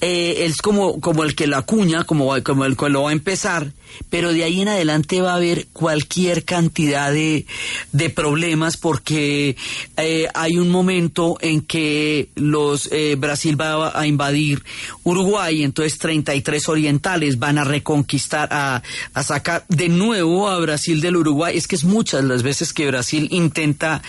eh, 0.00 0.44
es 0.46 0.58
como, 0.58 1.00
como 1.00 1.24
el 1.24 1.34
que 1.34 1.46
lo 1.46 1.56
acuña, 1.56 2.04
como, 2.04 2.32
como 2.42 2.64
el 2.64 2.76
que 2.76 2.88
lo 2.88 3.04
va 3.04 3.10
a 3.10 3.12
empezar, 3.12 3.72
pero 4.10 4.32
de 4.32 4.44
ahí 4.44 4.60
en 4.60 4.68
adelante 4.68 5.20
va 5.20 5.32
a 5.32 5.36
haber 5.36 5.66
cualquier 5.72 6.44
cantidad 6.44 7.12
de, 7.12 7.46
de 7.92 8.10
problemas 8.10 8.76
porque 8.76 9.56
eh, 9.96 10.28
hay 10.34 10.58
un 10.58 10.68
momento 10.68 11.36
en 11.40 11.62
que 11.62 12.28
los 12.34 12.88
eh, 12.92 13.16
Brasil 13.18 13.60
va 13.60 13.98
a 13.98 14.06
invadir 14.06 14.62
Uruguay, 15.04 15.62
entonces 15.62 15.98
33 15.98 16.68
orientales 16.68 17.38
van 17.38 17.58
a 17.58 17.64
reconquistar, 17.64 18.48
a, 18.52 18.82
a 19.14 19.22
sacar 19.22 19.64
de 19.68 19.88
nuevo 19.88 20.48
a 20.48 20.58
Brasil 20.60 21.00
del 21.00 21.16
Uruguay. 21.16 21.56
Es 21.56 21.66
que 21.66 21.76
es 21.76 21.84
muchas 21.84 22.24
las 22.24 22.42
veces 22.42 22.72
que 22.72 22.86
Brasil 22.86 23.28
intenta 23.30 24.02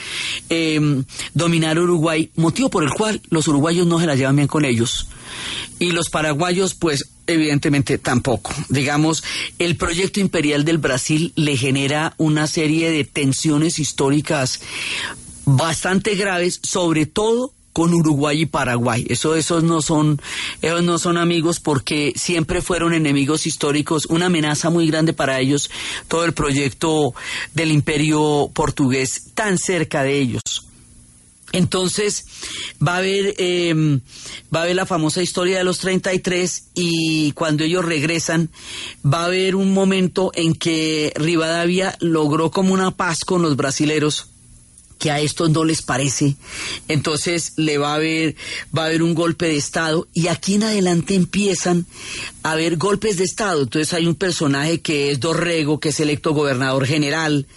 eh, 0.49 1.03
dominar 1.33 1.79
Uruguay, 1.79 2.29
motivo 2.35 2.69
por 2.69 2.83
el 2.83 2.91
cual 2.91 3.21
los 3.29 3.47
uruguayos 3.47 3.87
no 3.87 3.99
se 3.99 4.05
la 4.05 4.15
llevan 4.15 4.35
bien 4.35 4.47
con 4.47 4.65
ellos. 4.65 5.07
Y 5.79 5.91
los 5.91 6.09
paraguayos, 6.09 6.75
pues 6.75 7.09
evidentemente 7.27 7.97
tampoco. 7.97 8.53
Digamos, 8.69 9.23
el 9.59 9.75
proyecto 9.75 10.19
imperial 10.19 10.65
del 10.65 10.77
Brasil 10.77 11.31
le 11.35 11.55
genera 11.57 12.13
una 12.17 12.47
serie 12.47 12.91
de 12.91 13.03
tensiones 13.03 13.79
históricas 13.79 14.61
bastante 15.45 16.15
graves, 16.15 16.59
sobre 16.63 17.05
todo 17.05 17.53
con 17.73 17.93
Uruguay 17.93 18.41
y 18.41 18.45
Paraguay. 18.45 19.05
Eso, 19.09 19.35
esos 19.35 19.63
no 19.63 19.81
son, 19.81 20.21
esos 20.61 20.83
no 20.83 20.97
son 20.97 21.17
amigos 21.17 21.59
porque 21.59 22.13
siempre 22.15 22.61
fueron 22.61 22.93
enemigos 22.93 23.45
históricos, 23.45 24.05
una 24.07 24.25
amenaza 24.25 24.69
muy 24.69 24.87
grande 24.87 25.13
para 25.13 25.39
ellos, 25.39 25.69
todo 26.07 26.25
el 26.25 26.33
proyecto 26.33 27.13
del 27.53 27.71
imperio 27.71 28.49
portugués 28.53 29.31
tan 29.33 29.57
cerca 29.57 30.03
de 30.03 30.19
ellos. 30.19 30.68
Entonces 31.51 32.25
va 32.85 32.95
a 32.95 32.97
haber 32.97 33.35
eh, 33.37 33.99
va 34.53 34.59
a 34.59 34.63
haber 34.63 34.75
la 34.75 34.85
famosa 34.85 35.21
historia 35.21 35.57
de 35.57 35.63
los 35.63 35.79
33 35.79 36.69
y 36.75 37.31
cuando 37.33 37.63
ellos 37.63 37.85
regresan 37.85 38.49
va 39.05 39.21
a 39.21 39.25
haber 39.25 39.55
un 39.55 39.73
momento 39.73 40.31
en 40.35 40.53
que 40.53 41.11
Rivadavia 41.15 41.97
logró 41.99 42.51
como 42.51 42.73
una 42.73 42.91
paz 42.91 43.19
con 43.25 43.41
los 43.41 43.55
brasileros 43.55 44.27
que 44.99 45.11
a 45.11 45.19
estos 45.19 45.49
no 45.49 45.63
les 45.63 45.81
parece, 45.81 46.35
entonces 46.87 47.53
le 47.55 47.77
va 47.77 47.93
a 47.93 47.95
haber, 47.95 48.35
va 48.77 48.83
a 48.83 48.85
haber 48.87 49.01
un 49.01 49.15
golpe 49.15 49.47
de 49.47 49.55
Estado 49.55 50.07
y 50.13 50.27
aquí 50.27 50.55
en 50.55 50.63
adelante 50.63 51.15
empiezan 51.15 51.85
a 52.43 52.51
haber 52.51 52.77
golpes 52.77 53.17
de 53.17 53.23
Estado. 53.23 53.63
Entonces 53.63 53.93
hay 53.93 54.05
un 54.07 54.15
personaje 54.15 54.81
que 54.81 55.11
es 55.11 55.19
Dorrego, 55.19 55.79
que 55.79 55.89
es 55.89 55.99
electo 55.99 56.33
gobernador 56.33 56.85
general, 56.85 57.47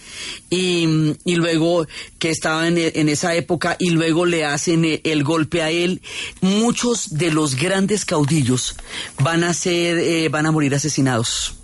y, 0.49 1.15
y 1.25 1.35
luego 1.35 1.85
que 2.17 2.29
estaba 2.29 2.67
en, 2.67 2.77
en, 2.77 3.09
esa 3.09 3.35
época, 3.35 3.75
y 3.77 3.89
luego 3.89 4.25
le 4.25 4.45
hacen 4.45 5.01
el 5.03 5.23
golpe 5.23 5.61
a 5.61 5.69
él. 5.69 6.01
Muchos 6.41 7.17
de 7.17 7.31
los 7.31 7.55
grandes 7.55 8.05
caudillos 8.05 8.75
van 9.19 9.43
a 9.43 9.53
ser, 9.53 9.97
eh, 9.97 10.29
van 10.29 10.45
a 10.45 10.51
morir 10.51 10.73
asesinados. 10.73 11.55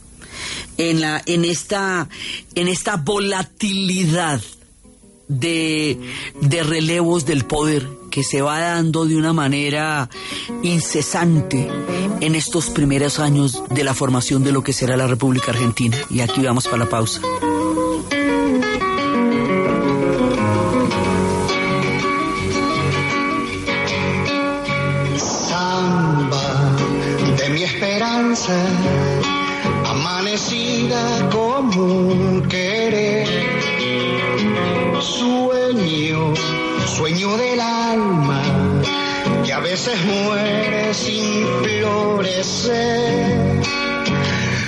En, 0.77 1.01
la, 1.01 1.21
en, 1.25 1.45
esta, 1.45 2.07
en 2.55 2.67
esta 2.67 2.95
volatilidad 2.95 4.41
de, 5.29 5.97
de 6.41 6.63
relevos 6.63 7.25
del 7.25 7.45
poder 7.45 7.87
que 8.09 8.23
se 8.23 8.41
va 8.41 8.59
dando 8.59 9.05
de 9.05 9.15
una 9.15 9.31
manera 9.31 10.09
incesante 10.63 11.69
en 12.19 12.35
estos 12.35 12.69
primeros 12.69 13.19
años 13.19 13.63
de 13.69 13.83
la 13.83 13.93
formación 13.93 14.43
de 14.43 14.51
lo 14.51 14.63
que 14.63 14.73
será 14.73 14.97
la 14.97 15.07
República 15.07 15.51
Argentina. 15.51 15.97
Y 16.09 16.19
aquí 16.19 16.41
vamos 16.41 16.65
para 16.65 16.79
la 16.79 16.89
pausa. 16.89 17.21
Sueño 37.09 37.37
del 37.37 37.59
alma, 37.59 38.41
que 39.43 39.51
a 39.51 39.59
veces 39.59 39.95
muere 40.05 40.93
sin 40.93 41.43
florecer. 41.63 43.63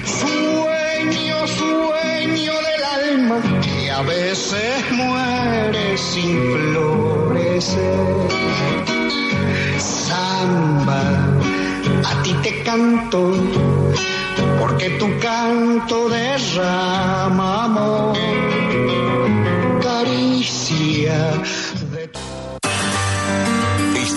Sueño, 0.03 1.47
sueño 1.47 2.53
del 2.67 2.83
alma, 2.83 3.41
que 3.61 3.91
a 3.91 4.01
veces 4.01 4.91
muere 4.91 5.95
sin 5.95 6.35
florecer. 6.51 8.07
Samba, 9.77 11.03
a 12.09 12.23
ti 12.23 12.33
te 12.41 12.63
canto, 12.63 13.33
porque 14.59 14.89
tu 14.97 15.07
canto 15.19 16.09
derrama 16.09 17.65
amor 17.65 19.10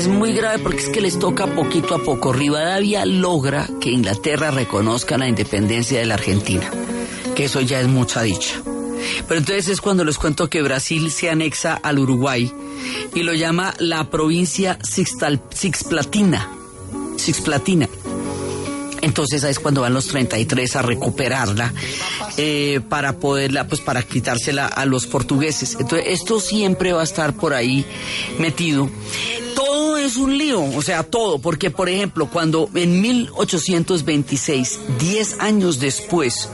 Es, 0.00 0.08
muy 0.08 0.32
grave 0.32 0.58
porque 0.58 0.78
es 0.78 0.88
que 0.88 1.00
les 1.00 1.18
toca 1.18 1.46
poquito 1.46 1.94
a 1.94 2.02
poco. 2.02 2.32
Rivadavia 2.32 3.04
logra 3.04 3.68
que 3.80 3.90
Inglaterra 3.90 4.50
reconozca 4.50 5.18
la 5.18 5.28
independencia 5.28 5.98
de 5.98 6.06
la 6.06 6.14
Argentina, 6.14 6.70
que 7.34 7.44
eso 7.44 7.60
ya 7.60 7.80
es 7.80 7.88
mucha 7.88 8.22
dicha. 8.22 8.62
Pero 9.28 9.38
entonces 9.38 9.68
es 9.68 9.80
cuando 9.80 10.04
les 10.04 10.18
cuento 10.18 10.48
que 10.48 10.62
Brasil 10.62 11.10
se 11.10 11.30
anexa 11.30 11.74
al 11.74 11.98
Uruguay 11.98 12.52
y 13.14 13.22
lo 13.22 13.34
llama 13.34 13.74
la 13.78 14.10
provincia 14.10 14.78
Sixplatina. 14.82 16.50
Sixplatina. 17.16 17.88
Entonces 19.02 19.44
ahí 19.44 19.50
es 19.50 19.58
cuando 19.58 19.82
van 19.82 19.94
los 19.94 20.08
33 20.08 20.76
a 20.76 20.82
recuperarla 20.82 21.72
eh, 22.36 22.80
para 22.88 23.14
poderla, 23.14 23.66
pues 23.66 23.80
para 23.80 24.02
quitársela 24.02 24.66
a 24.66 24.84
los 24.84 25.06
portugueses. 25.06 25.76
Entonces 25.80 26.08
esto 26.08 26.40
siempre 26.40 26.92
va 26.92 27.00
a 27.00 27.04
estar 27.04 27.34
por 27.34 27.54
ahí 27.54 27.84
metido. 28.38 28.90
Es 30.10 30.16
un 30.16 30.36
lío, 30.36 30.64
o 30.64 30.82
sea, 30.82 31.04
todo, 31.04 31.38
porque 31.38 31.70
por 31.70 31.88
ejemplo, 31.88 32.28
cuando 32.28 32.68
en 32.74 33.00
1826, 33.00 34.80
10 34.98 35.36
años 35.38 35.78
después 35.78 36.48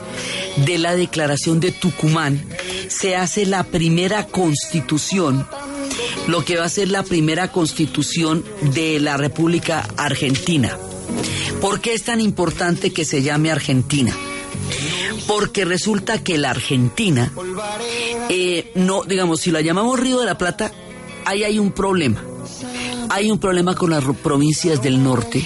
de 0.66 0.76
la 0.76 0.94
declaración 0.94 1.58
de 1.58 1.72
Tucumán, 1.72 2.44
se 2.88 3.16
hace 3.16 3.46
la 3.46 3.64
primera 3.64 4.26
constitución, 4.26 5.48
lo 6.26 6.44
que 6.44 6.58
va 6.58 6.66
a 6.66 6.68
ser 6.68 6.88
la 6.88 7.02
primera 7.02 7.50
constitución 7.50 8.44
de 8.74 9.00
la 9.00 9.16
República 9.16 9.88
Argentina. 9.96 10.76
¿Por 11.58 11.80
qué 11.80 11.94
es 11.94 12.02
tan 12.02 12.20
importante 12.20 12.92
que 12.92 13.06
se 13.06 13.22
llame 13.22 13.50
Argentina? 13.50 14.14
Porque 15.26 15.64
resulta 15.64 16.22
que 16.22 16.36
la 16.36 16.50
Argentina, 16.50 17.32
eh, 18.28 18.70
no, 18.74 19.04
digamos, 19.04 19.40
si 19.40 19.50
la 19.50 19.62
llamamos 19.62 19.98
Río 19.98 20.20
de 20.20 20.26
la 20.26 20.36
Plata, 20.36 20.72
ahí 21.24 21.42
hay 21.42 21.58
un 21.58 21.72
problema. 21.72 22.22
Hay 23.08 23.30
un 23.30 23.38
problema 23.38 23.74
con 23.74 23.90
las 23.90 24.04
provincias 24.22 24.82
del 24.82 25.02
norte, 25.02 25.44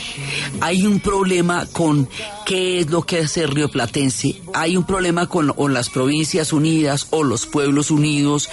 hay 0.61 0.87
un 0.87 1.01
problema 1.01 1.67
con 1.67 2.09
qué 2.47 2.81
es 2.81 2.91
lo 2.91 3.03
que 3.03 3.21
hace 3.21 3.47
Río 3.47 3.71
Platense, 3.71 4.41
hay 4.55 4.77
un 4.77 4.85
problema 4.85 5.29
con, 5.29 5.55
las 5.73 5.91
provincias 5.91 6.53
unidas 6.53 7.09
o 7.11 7.23
los 7.23 7.47
pueblos 7.47 7.91
unidos. 7.91 8.49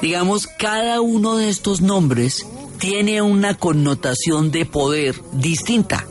Digamos, 0.00 0.46
cada 0.46 1.00
uno 1.00 1.36
de 1.36 1.48
estos 1.48 1.80
nombres 1.80 2.46
tiene 2.78 3.22
una 3.22 3.54
connotación 3.54 4.50
de 4.50 4.66
poder 4.66 5.14
distinta. 5.32 6.06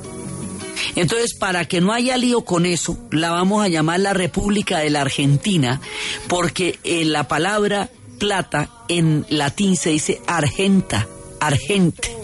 Entonces, 0.96 1.36
para 1.36 1.66
que 1.66 1.80
no 1.80 1.94
haya 1.94 2.18
lío 2.18 2.42
con 2.42 2.66
eso, 2.66 2.98
la 3.12 3.32
vamos 3.32 3.64
a 3.64 3.70
llamar 3.70 4.00
la 4.00 4.14
República 4.14 4.80
de 4.80 4.90
la 4.90 5.02
Argentina, 5.02 5.80
porque 6.28 6.80
en 6.84 7.12
la 7.12 7.28
palabra 7.28 7.90
plata 8.20 8.70
en 8.88 9.26
latín 9.30 9.78
se 9.78 9.92
dice 9.92 10.22
argenta, 10.28 11.08
argente. 11.40 12.21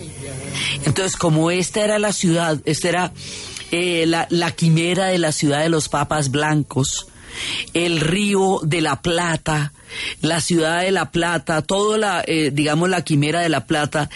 Entonces, 0.85 1.15
como 1.15 1.51
esta 1.51 1.83
era 1.83 1.99
la 1.99 2.13
ciudad, 2.13 2.59
esta 2.65 2.89
era 2.89 3.13
eh, 3.71 4.05
la, 4.07 4.51
quimera 4.51 5.07
de 5.07 5.17
la 5.17 5.31
ciudad 5.31 5.61
de 5.61 5.69
los 5.69 5.89
papas 5.89 6.31
blancos, 6.31 7.07
el 7.73 7.99
río 7.99 8.59
de 8.63 8.81
la 8.81 9.01
Plata, 9.01 9.73
la 10.21 10.41
ciudad 10.41 10.81
de 10.81 10.91
la 10.91 11.11
Plata, 11.11 11.61
toda 11.61 11.97
la, 11.97 12.23
eh, 12.25 12.51
digamos, 12.53 12.89
la 12.89 13.03
quimera 13.03 13.41
de 13.41 13.49
la 13.49 13.65
Plata, 13.65 14.09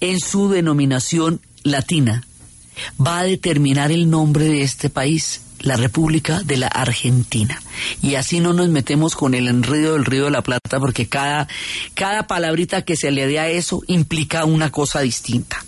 en 0.00 0.20
su 0.20 0.48
denominación 0.48 1.40
latina, 1.62 2.24
va 3.04 3.20
a 3.20 3.24
determinar 3.24 3.90
el 3.92 4.10
nombre 4.10 4.44
de 4.44 4.62
este 4.62 4.90
país, 4.90 5.40
la 5.60 5.76
República 5.76 6.42
de 6.44 6.56
la 6.56 6.68
Argentina. 6.68 7.60
Y 8.02 8.14
así 8.14 8.40
no 8.40 8.52
nos 8.52 8.68
metemos 8.68 9.14
con 9.14 9.34
el 9.34 9.48
enredo 9.48 9.94
del 9.94 10.04
río 10.04 10.26
de 10.26 10.30
la 10.30 10.42
Plata, 10.42 10.78
porque 10.78 11.08
cada, 11.08 11.48
cada 11.94 12.26
palabrita 12.26 12.82
que 12.82 12.96
se 12.96 13.10
le 13.10 13.26
dé 13.26 13.38
a 13.38 13.48
eso 13.48 13.82
implica 13.86 14.44
una 14.44 14.70
cosa 14.70 15.00
distinta. 15.00 15.64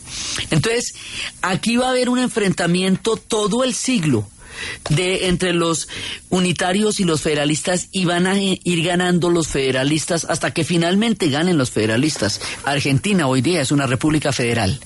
Entonces, 0.51 0.95
aquí 1.43 1.77
va 1.77 1.87
a 1.87 1.91
haber 1.91 2.09
un 2.09 2.19
enfrentamiento 2.19 3.17
todo 3.17 3.65
el 3.65 3.75
siglo 3.75 4.27
de 4.89 5.29
entre 5.29 5.53
los 5.53 5.89
unitarios 6.29 7.01
y 7.01 7.05
los 7.05 7.23
federalistas 7.23 7.89
y 7.93 8.05
van 8.05 8.27
a 8.27 8.39
ir 8.39 8.85
ganando 8.85 9.31
los 9.31 9.49
federalistas 9.49 10.27
hasta 10.29 10.53
que 10.53 10.65
finalmente 10.65 11.29
ganen 11.29 11.57
los 11.57 11.71
federalistas. 11.71 12.41
Argentina 12.65 13.27
hoy 13.27 13.43
día 13.43 13.61
es 13.63 13.73
una 13.73 13.87
república 13.87 14.33
federal. 14.33 14.81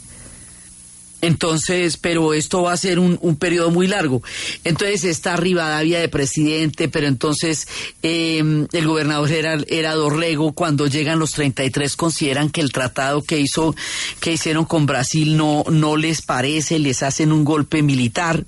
Entonces, 1.24 1.96
pero 1.96 2.34
esto 2.34 2.62
va 2.64 2.74
a 2.74 2.76
ser 2.76 2.98
un, 2.98 3.18
un 3.22 3.36
periodo 3.36 3.70
muy 3.70 3.86
largo. 3.86 4.22
Entonces 4.62 5.04
está 5.04 5.36
Rivadavia 5.36 5.98
de 5.98 6.10
presidente, 6.10 6.90
pero 6.90 7.06
entonces 7.06 7.66
em, 8.02 8.66
el 8.72 8.86
gobernador 8.86 9.32
era, 9.32 9.58
era 9.68 9.94
Dorrego. 9.94 10.52
Cuando 10.52 10.86
llegan 10.86 11.18
los 11.18 11.32
33 11.32 11.96
consideran 11.96 12.50
que 12.50 12.60
el 12.60 12.72
tratado 12.72 13.22
que 13.22 13.40
hizo, 13.40 13.74
que 14.20 14.32
hicieron 14.32 14.66
con 14.66 14.84
Brasil 14.84 15.38
no, 15.38 15.64
no 15.70 15.96
les 15.96 16.20
parece, 16.20 16.78
les 16.78 17.02
hacen 17.02 17.32
un 17.32 17.42
golpe 17.44 17.82
militar. 17.82 18.44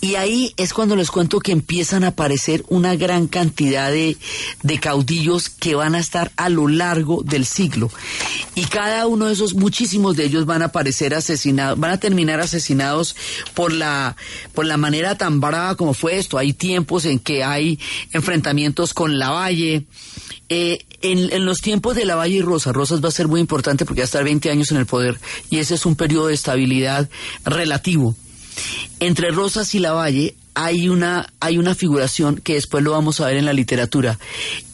Y 0.00 0.14
ahí 0.14 0.54
es 0.56 0.72
cuando 0.72 0.94
les 0.94 1.10
cuento 1.10 1.40
que 1.40 1.50
empiezan 1.50 2.04
a 2.04 2.08
aparecer 2.08 2.64
una 2.68 2.94
gran 2.94 3.26
cantidad 3.26 3.90
de, 3.90 4.16
de, 4.62 4.78
caudillos 4.78 5.48
que 5.48 5.74
van 5.74 5.96
a 5.96 5.98
estar 5.98 6.30
a 6.36 6.48
lo 6.48 6.68
largo 6.68 7.22
del 7.24 7.44
siglo. 7.44 7.90
Y 8.54 8.66
cada 8.66 9.08
uno 9.08 9.26
de 9.26 9.32
esos, 9.32 9.54
muchísimos 9.54 10.16
de 10.16 10.26
ellos 10.26 10.46
van 10.46 10.62
a 10.62 10.66
aparecer 10.66 11.14
asesinados, 11.14 11.80
van 11.80 11.90
a 11.90 11.98
terminar 11.98 12.40
asesinados 12.40 13.16
por 13.54 13.72
la, 13.72 14.16
por 14.54 14.66
la 14.66 14.76
manera 14.76 15.16
tan 15.16 15.40
brava 15.40 15.74
como 15.74 15.94
fue 15.94 16.16
esto. 16.16 16.38
Hay 16.38 16.52
tiempos 16.52 17.04
en 17.04 17.18
que 17.18 17.42
hay 17.42 17.80
enfrentamientos 18.12 18.94
con 18.94 19.18
la 19.18 19.30
Valle. 19.30 19.84
Eh, 20.48 20.78
en, 21.02 21.44
los 21.44 21.60
tiempos 21.60 21.96
de 21.96 22.04
la 22.04 22.14
Valle 22.14 22.36
y 22.36 22.42
Rosas, 22.42 22.72
Rosas 22.72 23.02
va 23.02 23.08
a 23.08 23.12
ser 23.12 23.28
muy 23.28 23.40
importante 23.40 23.84
porque 23.84 24.00
va 24.00 24.04
a 24.04 24.06
estar 24.06 24.24
20 24.24 24.50
años 24.50 24.70
en 24.70 24.78
el 24.78 24.86
poder 24.86 25.18
y 25.50 25.58
ese 25.58 25.74
es 25.74 25.86
un 25.86 25.96
periodo 25.96 26.28
de 26.28 26.34
estabilidad 26.34 27.08
relativo. 27.44 28.14
Entre 29.00 29.30
Rosas 29.30 29.74
y 29.74 29.78
Lavalle 29.78 30.34
hay 30.54 30.88
una, 30.88 31.32
hay 31.40 31.56
una 31.56 31.74
figuración 31.74 32.36
que 32.36 32.54
después 32.54 32.82
lo 32.82 32.90
vamos 32.90 33.20
a 33.20 33.26
ver 33.26 33.36
en 33.36 33.44
la 33.44 33.52
literatura. 33.52 34.18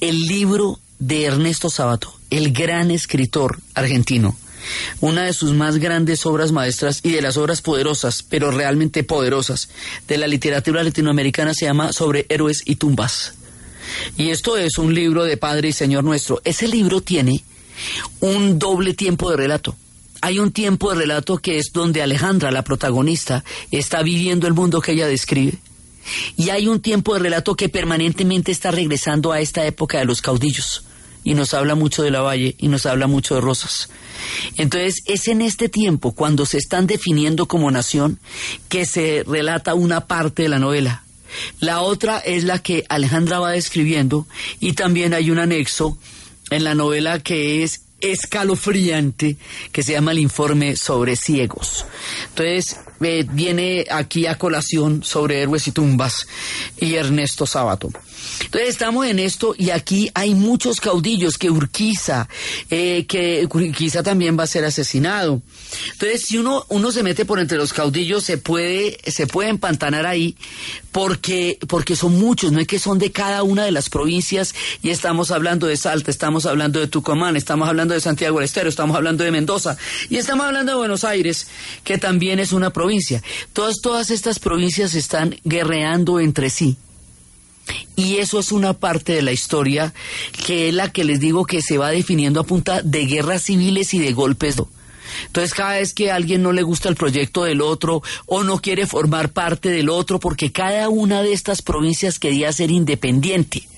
El 0.00 0.22
libro 0.22 0.80
de 0.98 1.24
Ernesto 1.24 1.68
Sabato, 1.68 2.14
el 2.30 2.52
gran 2.52 2.90
escritor 2.90 3.60
argentino. 3.74 4.36
Una 5.00 5.24
de 5.24 5.34
sus 5.34 5.52
más 5.52 5.76
grandes 5.76 6.24
obras 6.24 6.52
maestras 6.52 7.00
y 7.02 7.10
de 7.10 7.20
las 7.20 7.36
obras 7.36 7.60
poderosas, 7.60 8.22
pero 8.22 8.50
realmente 8.50 9.04
poderosas, 9.04 9.68
de 10.08 10.16
la 10.16 10.26
literatura 10.26 10.82
latinoamericana 10.82 11.52
se 11.52 11.66
llama 11.66 11.92
Sobre 11.92 12.24
héroes 12.30 12.62
y 12.64 12.76
tumbas. 12.76 13.34
Y 14.16 14.30
esto 14.30 14.56
es 14.56 14.78
un 14.78 14.94
libro 14.94 15.24
de 15.24 15.36
Padre 15.36 15.68
y 15.68 15.72
Señor 15.72 16.02
nuestro. 16.02 16.40
Ese 16.44 16.66
libro 16.66 17.02
tiene 17.02 17.44
un 18.20 18.58
doble 18.58 18.94
tiempo 18.94 19.30
de 19.30 19.36
relato 19.36 19.76
hay 20.24 20.38
un 20.38 20.52
tiempo 20.52 20.90
de 20.90 21.00
relato 21.00 21.36
que 21.36 21.58
es 21.58 21.70
donde 21.70 22.00
Alejandra, 22.00 22.50
la 22.50 22.64
protagonista, 22.64 23.44
está 23.70 24.02
viviendo 24.02 24.46
el 24.46 24.54
mundo 24.54 24.80
que 24.80 24.92
ella 24.92 25.06
describe. 25.06 25.58
Y 26.38 26.48
hay 26.48 26.66
un 26.66 26.80
tiempo 26.80 27.12
de 27.12 27.20
relato 27.20 27.54
que 27.54 27.68
permanentemente 27.68 28.50
está 28.50 28.70
regresando 28.70 29.32
a 29.32 29.40
esta 29.40 29.66
época 29.66 29.98
de 29.98 30.06
los 30.06 30.22
caudillos. 30.22 30.86
Y 31.24 31.34
nos 31.34 31.52
habla 31.52 31.74
mucho 31.74 32.02
de 32.02 32.10
la 32.10 32.22
valle 32.22 32.54
y 32.58 32.68
nos 32.68 32.86
habla 32.86 33.06
mucho 33.06 33.34
de 33.34 33.42
Rosas. 33.42 33.90
Entonces 34.56 35.02
es 35.04 35.28
en 35.28 35.42
este 35.42 35.68
tiempo, 35.68 36.12
cuando 36.12 36.46
se 36.46 36.56
están 36.56 36.86
definiendo 36.86 37.44
como 37.44 37.70
nación, 37.70 38.18
que 38.70 38.86
se 38.86 39.24
relata 39.26 39.74
una 39.74 40.06
parte 40.06 40.44
de 40.44 40.48
la 40.48 40.58
novela. 40.58 41.04
La 41.60 41.82
otra 41.82 42.18
es 42.18 42.44
la 42.44 42.60
que 42.60 42.86
Alejandra 42.88 43.40
va 43.40 43.50
describiendo 43.50 44.26
y 44.58 44.72
también 44.72 45.12
hay 45.12 45.30
un 45.30 45.38
anexo 45.38 45.98
en 46.48 46.64
la 46.64 46.74
novela 46.74 47.18
que 47.18 47.62
es 47.62 47.83
escalofriante 48.00 49.36
que 49.72 49.82
se 49.82 49.92
llama 49.92 50.12
el 50.12 50.18
informe 50.18 50.76
sobre 50.76 51.16
ciegos. 51.16 51.86
Entonces, 52.28 52.78
eh, 53.00 53.24
viene 53.30 53.86
aquí 53.90 54.26
a 54.26 54.36
colación 54.38 55.02
sobre 55.02 55.42
héroes 55.42 55.66
y 55.68 55.72
tumbas 55.72 56.26
y 56.78 56.94
Ernesto 56.94 57.46
Sábato. 57.46 57.90
Entonces 58.44 58.70
estamos 58.70 59.06
en 59.06 59.18
esto 59.18 59.54
y 59.56 59.70
aquí 59.70 60.10
hay 60.14 60.34
muchos 60.34 60.80
caudillos 60.80 61.38
que 61.38 61.50
Urquiza, 61.50 62.28
eh, 62.70 63.06
que 63.06 63.46
Urquiza 63.50 64.02
también 64.02 64.38
va 64.38 64.44
a 64.44 64.48
ser 64.48 64.64
asesinado. 64.64 65.42
Entonces 65.92 66.24
si 66.26 66.38
uno, 66.38 66.64
uno 66.68 66.92
se 66.92 67.02
mete 67.02 67.24
por 67.24 67.40
entre 67.40 67.58
los 67.58 67.72
caudillos 67.72 68.24
se 68.24 68.38
puede, 68.38 68.98
se 69.06 69.26
puede 69.26 69.50
empantanar 69.50 70.06
ahí 70.06 70.36
porque, 70.92 71.58
porque 71.66 71.96
son 71.96 72.18
muchos, 72.18 72.52
no 72.52 72.60
es 72.60 72.66
que 72.66 72.78
son 72.78 72.98
de 72.98 73.10
cada 73.10 73.42
una 73.42 73.64
de 73.64 73.72
las 73.72 73.90
provincias 73.90 74.54
y 74.82 74.90
estamos 74.90 75.30
hablando 75.30 75.66
de 75.66 75.76
Salta, 75.76 76.10
estamos 76.10 76.46
hablando 76.46 76.78
de 76.80 76.86
Tucumán, 76.86 77.36
estamos 77.36 77.68
hablando 77.68 77.94
de 77.94 78.00
Santiago 78.00 78.38
del 78.38 78.44
Estero, 78.44 78.68
estamos 78.68 78.96
hablando 78.96 79.24
de 79.24 79.30
Mendoza 79.30 79.76
y 80.08 80.16
estamos 80.16 80.46
hablando 80.46 80.72
de 80.72 80.78
Buenos 80.78 81.04
Aires, 81.04 81.48
que 81.82 81.98
también 81.98 82.38
es 82.38 82.52
una 82.52 82.70
provincia. 82.70 83.22
Todas, 83.52 83.80
todas 83.82 84.10
estas 84.10 84.38
provincias 84.38 84.94
están 84.94 85.36
guerreando 85.44 86.20
entre 86.20 86.50
sí. 86.50 86.76
Y 87.96 88.16
eso 88.16 88.38
es 88.38 88.52
una 88.52 88.74
parte 88.74 89.12
de 89.12 89.22
la 89.22 89.32
historia 89.32 89.94
que 90.46 90.68
es 90.68 90.74
la 90.74 90.92
que 90.92 91.04
les 91.04 91.20
digo 91.20 91.44
que 91.44 91.62
se 91.62 91.78
va 91.78 91.90
definiendo 91.90 92.40
a 92.40 92.44
punta 92.44 92.82
de 92.82 93.06
guerras 93.06 93.42
civiles 93.42 93.94
y 93.94 93.98
de 93.98 94.12
golpes. 94.12 94.56
Entonces 95.26 95.54
cada 95.54 95.74
vez 95.74 95.94
que 95.94 96.10
a 96.10 96.16
alguien 96.16 96.42
no 96.42 96.52
le 96.52 96.62
gusta 96.62 96.88
el 96.88 96.96
proyecto 96.96 97.44
del 97.44 97.60
otro 97.60 98.02
o 98.26 98.42
no 98.42 98.58
quiere 98.58 98.86
formar 98.86 99.30
parte 99.30 99.70
del 99.70 99.88
otro 99.88 100.18
porque 100.18 100.52
cada 100.52 100.88
una 100.88 101.22
de 101.22 101.32
estas 101.32 101.62
provincias 101.62 102.18
quería 102.18 102.52
ser 102.52 102.70
independiente. 102.70 103.68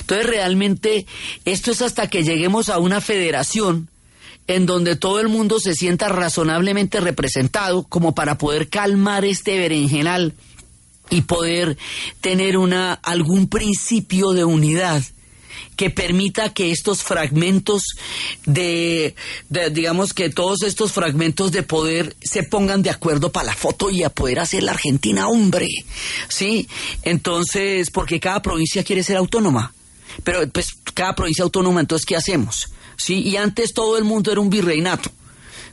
Entonces 0.00 0.26
realmente 0.26 1.06
esto 1.44 1.70
es 1.72 1.82
hasta 1.82 2.08
que 2.08 2.22
lleguemos 2.22 2.68
a 2.68 2.78
una 2.78 3.00
federación 3.00 3.88
en 4.46 4.66
donde 4.66 4.94
todo 4.96 5.20
el 5.20 5.28
mundo 5.28 5.58
se 5.58 5.74
sienta 5.74 6.08
razonablemente 6.08 7.00
representado 7.00 7.84
como 7.84 8.14
para 8.14 8.36
poder 8.36 8.68
calmar 8.68 9.24
este 9.24 9.58
berenjenal 9.58 10.34
y 11.10 11.22
poder 11.22 11.76
tener 12.20 12.56
una 12.56 12.94
algún 12.94 13.48
principio 13.48 14.32
de 14.32 14.44
unidad 14.44 15.02
que 15.76 15.90
permita 15.90 16.52
que 16.52 16.70
estos 16.70 17.02
fragmentos 17.02 17.82
de, 18.46 19.14
digamos 19.72 20.14
que 20.14 20.30
todos 20.30 20.62
estos 20.62 20.92
fragmentos 20.92 21.52
de 21.52 21.62
poder 21.62 22.16
se 22.22 22.42
pongan 22.44 22.82
de 22.82 22.90
acuerdo 22.90 23.32
para 23.32 23.46
la 23.46 23.54
foto 23.54 23.90
y 23.90 24.02
a 24.02 24.10
poder 24.10 24.38
hacer 24.40 24.62
la 24.62 24.72
Argentina 24.72 25.28
hombre, 25.28 25.68
¿sí? 26.28 26.68
Entonces, 27.02 27.90
porque 27.90 28.20
cada 28.20 28.40
provincia 28.42 28.84
quiere 28.84 29.02
ser 29.02 29.16
autónoma, 29.16 29.74
pero 30.22 30.48
pues 30.48 30.74
cada 30.94 31.14
provincia 31.14 31.42
autónoma, 31.44 31.80
entonces, 31.80 32.06
¿qué 32.06 32.16
hacemos? 32.16 32.68
¿Sí? 32.96 33.22
Y 33.22 33.36
antes 33.36 33.74
todo 33.74 33.98
el 33.98 34.04
mundo 34.04 34.30
era 34.30 34.40
un 34.40 34.50
virreinato. 34.50 35.10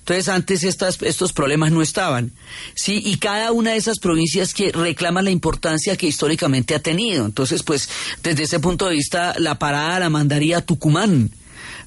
Entonces 0.01 0.29
antes 0.29 0.63
estas, 0.63 1.01
estos 1.03 1.31
problemas 1.31 1.71
no 1.71 1.81
estaban. 1.81 2.31
Sí, 2.75 3.01
y 3.05 3.17
cada 3.17 3.51
una 3.51 3.71
de 3.71 3.77
esas 3.77 3.99
provincias 3.99 4.53
que 4.53 4.71
reclama 4.71 5.21
la 5.21 5.29
importancia 5.29 5.95
que 5.95 6.07
históricamente 6.07 6.73
ha 6.73 6.79
tenido. 6.79 7.25
Entonces, 7.25 7.61
pues, 7.61 7.87
desde 8.23 8.43
ese 8.43 8.59
punto 8.59 8.87
de 8.87 8.95
vista, 8.95 9.35
la 9.37 9.59
parada 9.59 9.99
la 9.99 10.09
mandaría 10.09 10.65
Tucumán. 10.65 11.29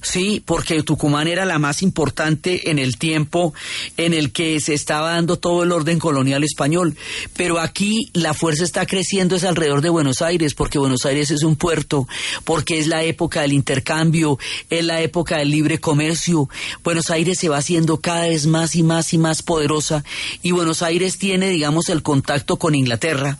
Sí, 0.05 0.43
porque 0.45 0.83
Tucumán 0.83 1.29
era 1.29 1.47
la 1.47 1.59
más 1.59 1.83
importante 1.83 2.71
en 2.71 2.79
el 2.79 2.99
tiempo 2.99 3.55
en 3.97 4.13
el 4.13 4.33
que 4.33 4.61
se 4.61 4.75
estaba 4.75 5.13
dando 5.13 5.39
todo 5.39 5.63
el 5.63 5.73
orden 5.73 5.99
colonial 5.99 6.45
español. 6.45 6.95
Pero 7.35 7.59
aquí 7.59 8.11
la 8.13 8.35
fuerza 8.35 8.65
está 8.65 8.85
creciendo 8.85 9.35
es 9.35 9.45
alrededor 9.45 9.81
de 9.81 9.89
Buenos 9.89 10.21
Aires, 10.21 10.53
porque 10.53 10.79
Buenos 10.79 11.07
Aires 11.07 11.31
es 11.31 11.43
un 11.43 11.57
puerto, 11.57 12.07
porque 12.45 12.79
es 12.79 12.87
la 12.87 13.03
época 13.03 13.41
del 13.41 13.55
intercambio, 13.55 14.39
es 14.69 14.85
la 14.85 15.01
época 15.01 15.39
del 15.39 15.51
libre 15.51 15.81
comercio. 15.81 16.51
Buenos 16.85 17.09
Aires 17.09 17.39
se 17.39 17.49
va 17.49 17.57
haciendo 17.57 17.99
cada 18.01 18.29
vez 18.29 18.47
más 18.47 18.77
y 18.77 18.83
más 18.83 19.15
y 19.15 19.19
más 19.19 19.43
poderosa 19.43 20.05
y 20.43 20.53
Buenos 20.53 20.83
Aires 20.83 21.17
tiene, 21.17 21.49
digamos, 21.49 21.89
el 21.89 22.03
contacto 22.03 22.59
con 22.59 22.75
Inglaterra. 22.75 23.39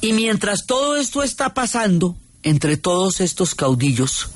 Y 0.00 0.14
mientras 0.14 0.64
todo 0.64 0.96
esto 0.96 1.22
está 1.22 1.52
pasando, 1.52 2.16
entre 2.42 2.78
todos 2.78 3.20
estos 3.20 3.54
caudillos, 3.54 4.30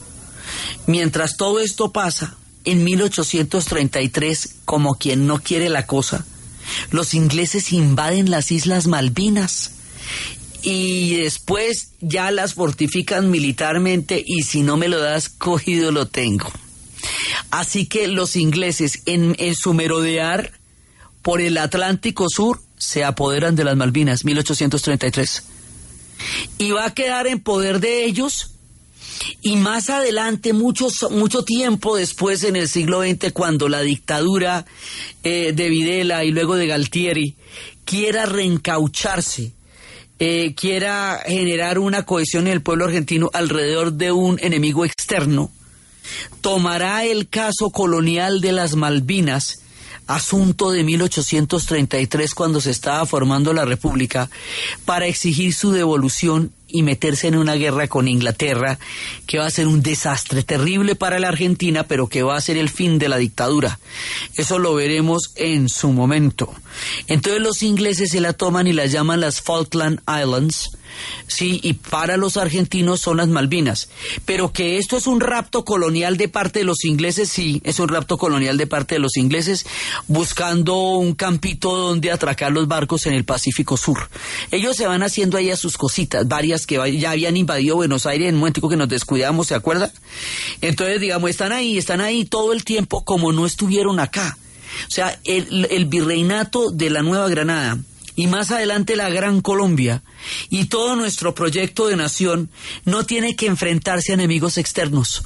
Mientras 0.87 1.37
todo 1.37 1.61
esto 1.61 1.93
pasa, 1.93 2.37
en 2.65 2.85
1833, 2.85 4.57
como 4.65 4.95
quien 4.95 5.27
no 5.27 5.41
quiere 5.41 5.69
la 5.69 5.87
cosa, 5.87 6.25
los 6.91 7.15
ingleses 7.15 7.73
invaden 7.73 8.31
las 8.31 8.53
Islas 8.53 8.87
Malvinas 8.87 9.73
y 10.63 11.17
después 11.17 11.89
ya 12.01 12.31
las 12.31 12.55
fortifican 12.55 13.31
militarmente 13.31 14.23
y 14.25 14.43
si 14.43 14.63
no 14.63 14.77
me 14.77 14.89
lo 14.89 15.01
das 15.01 15.29
cogido 15.29 15.91
lo 15.91 16.07
tengo. 16.07 16.51
Así 17.51 17.87
que 17.87 18.07
los 18.07 18.37
ingleses 18.37 19.03
en, 19.07 19.37
su 19.55 19.75
merodear 19.75 20.53
por 21.21 21.41
el 21.41 21.59
Atlántico 21.59 22.27
Sur 22.29 22.61
se 22.79 23.05
apoderan 23.05 23.57
de 23.57 23.65
las 23.65 23.77
Malvinas, 23.77 24.25
1833. 24.25 25.45
Y 26.59 26.71
va 26.71 26.87
a 26.87 26.95
quedar 26.95 27.27
en 27.27 27.41
poder 27.41 27.81
de 27.81 28.05
ellos 28.05 28.52
y 29.41 29.57
más 29.57 29.91
adelante, 29.91 30.53
muchos, 30.53 31.07
mucho 31.11 31.45
tiempo 31.45 31.97
después, 31.97 32.45
en 32.45 32.57
el 32.57 32.69
siglo 32.69 33.03
XX, 33.03 33.33
cuando 33.33 33.69
la 33.69 33.81
dictadura 33.81 34.65
eh, 35.23 35.53
de 35.55 35.69
Videla 35.69 36.25
y 36.25 36.31
luego 36.31 36.57
de 36.57 36.67
Galtieri 36.67 37.37
quiera 37.85 38.27
reencaucharse, 38.27 39.53
eh, 40.19 40.55
quiera 40.55 41.23
generar 41.27 41.79
una 41.79 42.05
cohesión 42.05 42.47
en 42.47 42.55
el 42.55 42.63
pueblo 42.63 42.85
argentino 42.85 43.31
alrededor 43.33 43.93
de 43.93 44.13
un 44.13 44.39
enemigo 44.41 44.85
externo, 44.85 45.51
tomará 46.41 47.05
el 47.05 47.29
caso 47.29 47.71
colonial 47.71 48.41
de 48.41 48.53
las 48.53 48.77
Malvinas 48.77 49.63
asunto 50.07 50.71
de 50.71 50.85
1833 50.85 52.35
cuando 52.35 52.61
se 52.61 52.71
estaba 52.71 53.07
formando 53.07 53.53
la 53.53 53.65
República 53.65 54.29
para 54.85 55.07
exigir 55.07 55.55
su 55.55 55.71
devolución 55.73 56.53
y 56.73 56.83
meterse 56.83 57.29
en 57.29 57.37
una 57.37 57.55
guerra 57.55 57.87
con 57.87 58.09
Inglaterra 58.09 58.79
que 59.27 59.39
va 59.39 59.47
a 59.47 59.51
ser 59.51 59.67
un 59.69 59.83
desastre 59.83 60.43
terrible 60.43 60.95
para 60.95 61.21
la 61.21 61.29
Argentina, 61.29 61.85
pero 61.85 62.09
que 62.09 62.23
va 62.23 62.37
a 62.37 62.41
ser 62.41 62.57
el 62.57 62.69
fin 62.69 62.99
de 62.99 63.09
la 63.09 63.19
dictadura. 63.19 63.79
Eso 64.37 64.59
lo 64.59 64.75
veremos 64.75 65.33
en 65.37 65.69
su 65.69 65.93
momento. 65.93 66.53
Entonces 67.07 67.43
los 67.43 67.63
ingleses 67.63 68.11
se 68.11 68.21
la 68.21 68.33
toman 68.33 68.67
y 68.67 68.73
la 68.73 68.87
llaman 68.87 69.21
las 69.21 69.41
Falkland 69.41 70.01
Islands 70.09 70.71
sí, 71.27 71.61
y 71.63 71.75
para 71.75 72.17
los 72.17 72.37
argentinos 72.37 73.01
son 73.01 73.19
las 73.19 73.29
Malvinas. 73.29 73.89
Pero 74.25 74.53
que 74.53 74.79
esto 74.79 74.97
es 74.97 75.07
un 75.07 75.21
rapto 75.21 75.65
colonial 75.65 76.17
de 76.17 76.29
parte 76.29 76.61
de 76.61 76.65
los 76.65 76.85
ingleses, 76.85 77.29
sí, 77.29 77.61
es 77.65 77.79
un 77.79 77.89
rapto 77.89 78.19
colonial 78.19 78.57
de 78.57 78.67
parte 78.67 78.95
de 78.97 78.99
los 79.01 79.17
ingleses, 79.17 79.67
buscando 80.09 80.77
un 80.77 81.15
campito 81.15 81.77
donde 81.77 82.11
atracar 82.11 82.53
los 82.53 82.69
barcos 82.69 83.07
en 83.07 83.15
el 83.15 83.25
Pacífico 83.25 83.77
Sur. 83.77 84.09
Ellos 84.51 84.77
se 84.77 84.87
van 84.87 85.03
haciendo 85.03 85.37
ahí 85.37 85.51
a 85.51 85.57
sus 85.57 85.77
cositas, 85.77 86.27
varias 86.27 86.67
que 86.67 86.99
ya 86.99 87.11
habían 87.13 87.37
invadido 87.37 87.77
Buenos 87.77 88.07
Aires 88.07 88.29
en 88.29 88.35
un 88.35 88.41
momento 88.41 88.69
que 88.69 88.77
nos 88.77 88.89
descuidamos, 88.89 89.49
¿se 89.49 89.55
acuerda? 89.55 89.93
Entonces, 90.61 91.01
digamos, 91.01 91.31
están 91.31 91.53
ahí, 91.53 91.79
están 91.79 92.01
ahí 92.01 92.25
todo 92.25 92.53
el 92.53 92.65
tiempo 92.65 93.05
como 93.05 93.33
no 93.33 93.47
estuvieron 93.47 94.01
acá. 94.01 94.37
O 94.89 94.91
sea, 94.91 95.19
el, 95.25 95.67
el 95.71 95.85
virreinato 95.87 96.71
de 96.71 96.91
la 96.91 97.03
Nueva 97.03 97.29
Granada 97.29 97.79
y 98.17 98.27
más 98.27 98.51
adelante 98.51 98.97
la 98.97 99.11
Gran 99.11 99.41
Colombia 99.41 100.03
y 100.51 100.67
todo 100.67 100.97
nuestro 100.97 101.35
proyecto 101.35 101.89
de 101.89 101.97
nación 101.97 102.51
no 102.85 103.07
tiene 103.07 103.37
que 103.37 103.47
enfrentarse 103.47 104.13
a 104.13 104.15
enemigos 104.15 104.59
externos, 104.59 105.23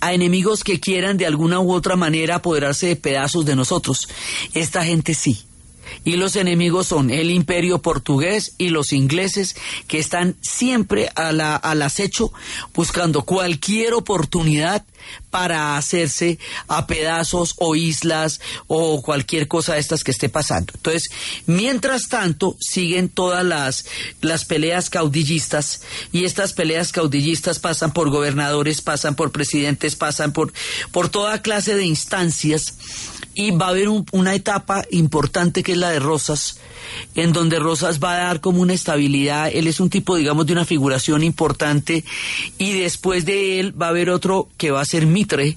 a 0.00 0.12
enemigos 0.12 0.64
que 0.64 0.80
quieran 0.80 1.16
de 1.16 1.26
alguna 1.26 1.60
u 1.60 1.72
otra 1.72 1.96
manera 1.96 2.36
apoderarse 2.36 2.86
de 2.88 2.96
pedazos 2.96 3.44
de 3.44 3.56
nosotros. 3.56 4.08
Esta 4.54 4.84
gente 4.84 5.14
sí. 5.14 5.42
Y 6.04 6.16
los 6.16 6.36
enemigos 6.36 6.86
son 6.88 7.10
el 7.10 7.30
imperio 7.30 7.80
portugués 7.80 8.54
y 8.58 8.68
los 8.68 8.92
ingleses 8.92 9.56
que 9.86 9.98
están 9.98 10.36
siempre 10.42 11.10
al 11.14 11.82
acecho 11.82 12.30
buscando 12.74 13.22
cualquier 13.22 13.94
oportunidad 13.94 14.84
para 15.30 15.76
hacerse 15.76 16.38
a 16.66 16.86
pedazos 16.86 17.54
o 17.58 17.76
islas 17.76 18.40
o 18.66 19.02
cualquier 19.02 19.48
cosa 19.48 19.74
de 19.74 19.80
estas 19.80 20.04
que 20.04 20.10
esté 20.10 20.28
pasando. 20.28 20.72
Entonces, 20.74 21.10
mientras 21.46 22.08
tanto, 22.08 22.56
siguen 22.60 23.08
todas 23.08 23.44
las, 23.44 23.86
las 24.20 24.44
peleas 24.44 24.90
caudillistas 24.90 25.82
y 26.12 26.24
estas 26.24 26.52
peleas 26.52 26.92
caudillistas 26.92 27.58
pasan 27.58 27.92
por 27.92 28.10
gobernadores, 28.10 28.80
pasan 28.80 29.14
por 29.14 29.32
presidentes, 29.32 29.96
pasan 29.96 30.32
por, 30.32 30.52
por 30.92 31.08
toda 31.08 31.42
clase 31.42 31.74
de 31.74 31.84
instancias 31.84 32.74
y 33.34 33.52
va 33.52 33.66
a 33.66 33.70
haber 33.70 33.88
una 33.88 34.34
etapa 34.34 34.84
importante 34.90 35.62
que 35.62 35.72
es 35.72 35.78
la 35.78 35.90
de 35.90 36.00
Rosas, 36.00 36.58
en 37.14 37.32
donde 37.32 37.58
Rosas 37.58 38.00
va 38.00 38.14
a 38.14 38.24
dar 38.24 38.40
como 38.40 38.60
una 38.60 38.74
estabilidad, 38.74 39.50
él 39.52 39.66
es 39.66 39.80
un 39.80 39.90
tipo, 39.90 40.16
digamos, 40.16 40.46
de 40.46 40.52
una 40.52 40.64
figuración 40.64 41.22
importante, 41.22 42.04
y 42.58 42.72
después 42.72 43.24
de 43.24 43.60
él 43.60 43.80
va 43.80 43.86
a 43.86 43.90
haber 43.90 44.10
otro 44.10 44.48
que 44.56 44.70
va 44.70 44.80
a 44.80 44.84
ser 44.84 45.06
Mitre, 45.06 45.56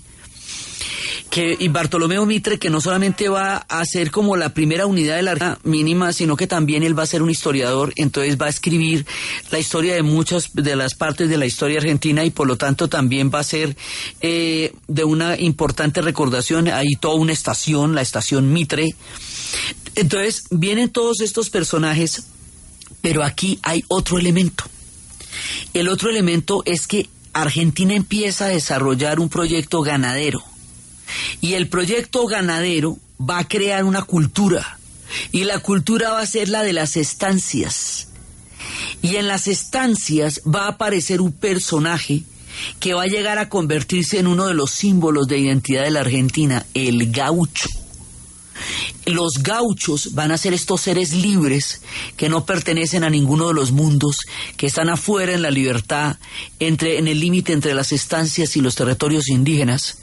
que, 1.32 1.56
y 1.58 1.70
Bartolomeo 1.70 2.26
Mitre, 2.26 2.60
que 2.60 2.70
no 2.70 2.82
solamente 2.82 3.30
va 3.30 3.56
a 3.56 3.86
ser 3.86 4.12
como 4.12 4.36
la 4.36 4.54
primera 4.54 4.86
unidad 4.86 5.16
de 5.16 5.22
la 5.24 5.58
mínima, 5.64 6.12
sino 6.12 6.36
que 6.36 6.46
también 6.46 6.84
él 6.84 6.98
va 6.98 7.04
a 7.04 7.08
ser 7.08 7.24
un 7.24 7.30
historiador, 7.30 7.94
entonces 7.96 8.38
va 8.40 8.48
a 8.48 8.50
escribir 8.50 9.06
la 9.50 9.58
historia 9.58 9.96
de 9.96 10.04
muchas 10.04 10.52
de 10.54 10.76
las 10.76 10.94
partes 10.94 11.30
de 11.30 11.38
la 11.38 11.46
historia 11.46 11.80
argentina 11.80 12.26
y 12.26 12.32
por 12.32 12.48
lo 12.48 12.58
tanto 12.58 12.90
también 12.90 13.32
va 13.34 13.40
a 13.40 13.44
ser 13.44 13.78
eh, 14.20 14.74
de 14.90 15.04
una 15.06 15.40
importante 15.40 16.02
recordación, 16.02 16.68
hay 16.68 16.96
toda 17.00 17.16
una 17.16 17.32
estación, 17.32 17.96
la 17.96 18.02
estación 18.02 18.52
Mitre. 18.52 18.94
Entonces 19.96 20.46
vienen 20.50 20.90
todos 20.90 21.22
estos 21.22 21.50
personajes, 21.50 22.24
pero 23.02 23.24
aquí 23.24 23.60
hay 23.64 23.84
otro 23.88 24.18
elemento. 24.20 24.64
El 25.74 25.88
otro 25.88 26.10
elemento 26.10 26.64
es 26.66 26.88
que 26.88 27.10
Argentina 27.34 27.94
empieza 27.94 28.46
a 28.46 28.50
desarrollar 28.50 29.20
un 29.20 29.30
proyecto 29.30 29.82
ganadero 29.82 30.44
y 31.40 31.54
el 31.54 31.68
proyecto 31.68 32.26
ganadero 32.26 32.98
va 33.20 33.40
a 33.40 33.48
crear 33.48 33.84
una 33.84 34.04
cultura. 34.04 34.78
Y 35.32 35.44
la 35.44 35.60
cultura 35.60 36.12
va 36.12 36.22
a 36.22 36.26
ser 36.26 36.48
la 36.48 36.64
de 36.64 36.72
las 36.72 36.96
estancias. 36.96 38.08
Y 39.02 39.18
en 39.18 39.28
las 39.28 39.48
estancias 39.48 40.42
va 40.44 40.66
a 40.66 40.70
aparecer 40.70 41.20
un 41.20 41.34
personaje 41.34 42.24
que 42.80 42.94
va 42.94 43.04
a 43.04 43.08
llegar 43.08 43.38
a 43.38 43.50
convertirse 43.50 44.20
en 44.20 44.28
uno 44.28 44.48
de 44.48 44.54
los 44.54 44.72
símbolos 44.72 45.28
de 45.28 45.40
identidad 45.40 45.84
de 45.84 45.92
la 45.92 46.02
Argentina, 46.02 46.66
el 46.74 47.12
gaucho 47.12 47.68
los 49.06 49.42
gauchos 49.42 50.14
van 50.14 50.32
a 50.32 50.38
ser 50.38 50.54
estos 50.54 50.82
seres 50.82 51.14
libres 51.14 51.82
que 52.18 52.30
no 52.30 52.46
pertenecen 52.46 53.04
a 53.04 53.10
ninguno 53.10 53.48
de 53.48 53.54
los 53.54 53.72
mundos, 53.72 54.18
que 54.58 54.68
están 54.68 54.90
afuera 54.90 55.34
en 55.34 55.42
la 55.42 55.52
libertad, 55.52 56.18
entre, 56.60 56.98
en 56.98 57.08
el 57.08 57.20
límite 57.20 57.54
entre 57.54 57.74
las 57.74 57.92
estancias 57.92 58.56
y 58.56 58.62
los 58.62 58.76
territorios 58.76 59.28
indígenas, 59.30 59.98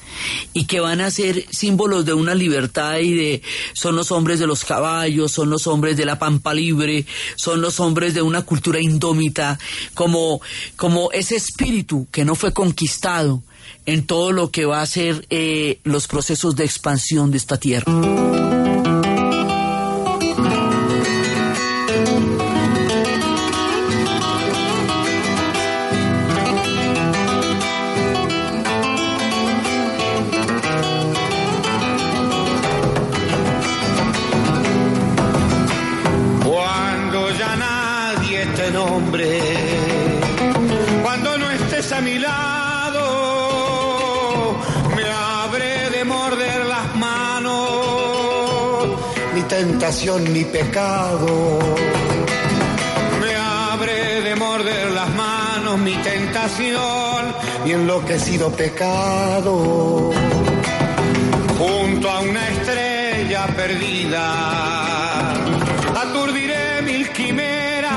y 0.53 0.67
que 0.67 0.81
van 0.81 1.01
a 1.01 1.11
ser 1.11 1.47
símbolos 1.51 2.05
de 2.05 2.15
una 2.15 2.35
libertad 2.35 2.99
y 2.99 3.15
de 3.15 3.43
son 3.73 3.97
los 3.97 4.11
hombres 4.11 4.39
de 4.39 4.47
los 4.47 4.65
caballos, 4.65 5.33
son 5.33 5.51
los 5.51 5.67
hombres 5.67 5.97
de 5.97 6.05
la 6.05 6.19
pampa 6.19 6.55
libre, 6.55 7.07
son 7.37 7.61
los 7.61 7.81
hombres 7.81 8.15
de 8.15 8.23
una 8.23 8.43
cultura 8.43 8.81
indómita, 8.81 9.59
como, 9.95 10.41
como 10.77 11.11
ese 11.13 11.37
espíritu 11.37 12.09
que 12.11 12.25
no 12.25 12.35
fue 12.35 12.53
conquistado 12.53 13.43
en 13.87 14.07
todo 14.07 14.33
lo 14.33 14.51
que 14.51 14.67
va 14.67 14.83
a 14.83 14.87
ser 14.87 15.27
eh, 15.31 15.81
los 15.85 16.09
procesos 16.09 16.57
de 16.57 16.65
expansión 16.65 17.31
de 17.31 17.39
esta 17.39 17.57
tierra. 17.57 18.28
Pecado. 50.53 51.59
Me 53.21 53.35
abre 53.35 54.23
de 54.23 54.37
morder 54.37 54.91
las 54.91 55.15
manos 55.15 55.79
mi 55.79 55.95
tentación 55.97 57.35
y 57.67 57.73
enloquecido 57.73 58.51
pecado. 58.53 60.11
Junto 61.59 62.11
a 62.11 62.21
una 62.21 62.49
estrella 62.49 63.47
perdida, 63.55 65.33
aturdiré 66.03 66.83
mil 66.83 67.11
quimeras. 67.11 67.93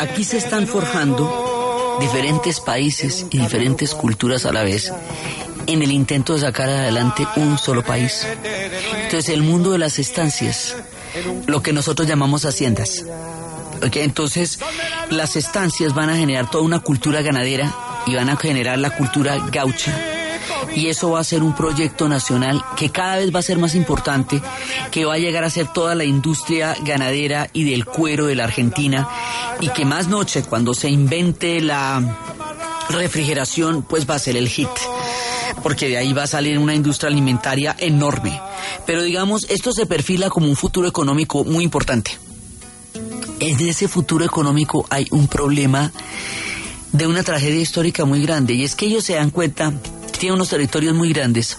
Aquí 0.00 0.24
se 0.24 0.38
están 0.38 0.66
forjando 0.66 1.98
diferentes 2.00 2.60
países 2.60 3.26
y 3.30 3.38
diferentes 3.38 3.94
culturas 3.94 4.44
a 4.46 4.52
la 4.52 4.62
vez 4.62 4.92
en 5.66 5.82
el 5.82 5.92
intento 5.92 6.34
de 6.34 6.40
sacar 6.40 6.68
adelante 6.68 7.26
un 7.36 7.58
solo 7.58 7.82
país. 7.82 8.26
Entonces 9.04 9.28
el 9.30 9.42
mundo 9.42 9.72
de 9.72 9.78
las 9.78 9.98
estancias, 9.98 10.76
lo 11.46 11.62
que 11.62 11.72
nosotros 11.72 12.08
llamamos 12.08 12.44
haciendas. 12.44 13.04
Entonces 13.94 14.58
las 15.10 15.36
estancias 15.36 15.94
van 15.94 16.10
a 16.10 16.16
generar 16.16 16.50
toda 16.50 16.64
una 16.64 16.80
cultura 16.80 17.22
ganadera 17.22 17.74
y 18.06 18.14
van 18.14 18.28
a 18.28 18.36
generar 18.36 18.78
la 18.78 18.90
cultura 18.90 19.36
gaucha 19.50 19.92
y 20.74 20.88
eso 20.88 21.10
va 21.10 21.20
a 21.20 21.24
ser 21.24 21.42
un 21.42 21.54
proyecto 21.54 22.08
nacional 22.08 22.62
que 22.76 22.90
cada 22.90 23.16
vez 23.16 23.34
va 23.34 23.40
a 23.40 23.42
ser 23.42 23.58
más 23.58 23.74
importante, 23.74 24.40
que 24.90 25.04
va 25.04 25.14
a 25.14 25.18
llegar 25.18 25.44
a 25.44 25.50
ser 25.50 25.68
toda 25.68 25.94
la 25.94 26.04
industria 26.04 26.76
ganadera 26.82 27.48
y 27.52 27.70
del 27.70 27.84
cuero 27.84 28.26
de 28.26 28.36
la 28.36 28.44
Argentina 28.44 29.08
y 29.60 29.68
que 29.68 29.84
más 29.84 30.08
noche 30.08 30.42
cuando 30.42 30.74
se 30.74 30.88
invente 30.88 31.60
la 31.60 32.02
refrigeración 32.88 33.82
pues 33.82 34.08
va 34.08 34.16
a 34.16 34.18
ser 34.18 34.36
el 34.36 34.48
hit 34.48 34.68
porque 35.62 35.88
de 35.88 35.98
ahí 35.98 36.12
va 36.12 36.24
a 36.24 36.26
salir 36.26 36.58
una 36.58 36.74
industria 36.74 37.08
alimentaria 37.08 37.76
enorme. 37.78 38.40
Pero 38.86 39.02
digamos, 39.02 39.46
esto 39.48 39.72
se 39.72 39.86
perfila 39.86 40.30
como 40.30 40.48
un 40.48 40.56
futuro 40.56 40.88
económico 40.88 41.44
muy 41.44 41.64
importante. 41.64 42.18
En 43.40 43.60
ese 43.68 43.88
futuro 43.88 44.24
económico 44.24 44.86
hay 44.90 45.06
un 45.10 45.26
problema 45.28 45.92
de 46.92 47.06
una 47.06 47.22
tragedia 47.22 47.60
histórica 47.60 48.04
muy 48.04 48.22
grande 48.22 48.54
y 48.54 48.64
es 48.64 48.74
que 48.74 48.86
ellos 48.86 49.04
se 49.04 49.14
dan 49.14 49.30
cuenta 49.30 49.72
que 50.12 50.18
tienen 50.18 50.36
unos 50.36 50.50
territorios 50.50 50.94
muy 50.94 51.12
grandes 51.12 51.58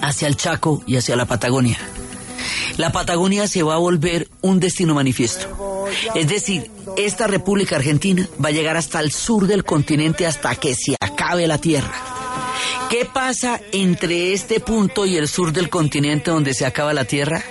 hacia 0.00 0.28
el 0.28 0.36
Chaco 0.36 0.82
y 0.86 0.96
hacia 0.96 1.16
la 1.16 1.26
Patagonia. 1.26 1.78
La 2.76 2.92
Patagonia 2.92 3.48
se 3.48 3.62
va 3.62 3.74
a 3.74 3.78
volver 3.78 4.28
un 4.40 4.60
destino 4.60 4.94
manifiesto. 4.94 5.86
Es 6.14 6.28
decir, 6.28 6.70
esta 6.96 7.26
República 7.26 7.76
Argentina 7.76 8.28
va 8.42 8.48
a 8.48 8.52
llegar 8.52 8.76
hasta 8.76 9.00
el 9.00 9.12
sur 9.12 9.46
del 9.46 9.64
continente 9.64 10.26
hasta 10.26 10.54
que 10.56 10.74
se 10.74 10.96
acabe 11.00 11.46
la 11.46 11.58
tierra. 11.58 11.92
¿Qué 12.90 13.04
pasa 13.04 13.60
entre 13.72 14.32
este 14.32 14.60
punto 14.60 15.06
y 15.06 15.16
el 15.16 15.28
sur 15.28 15.52
del 15.52 15.68
continente 15.68 16.30
donde 16.30 16.54
se 16.54 16.66
acaba 16.66 16.94
la 16.94 17.04
tierra? 17.04 17.42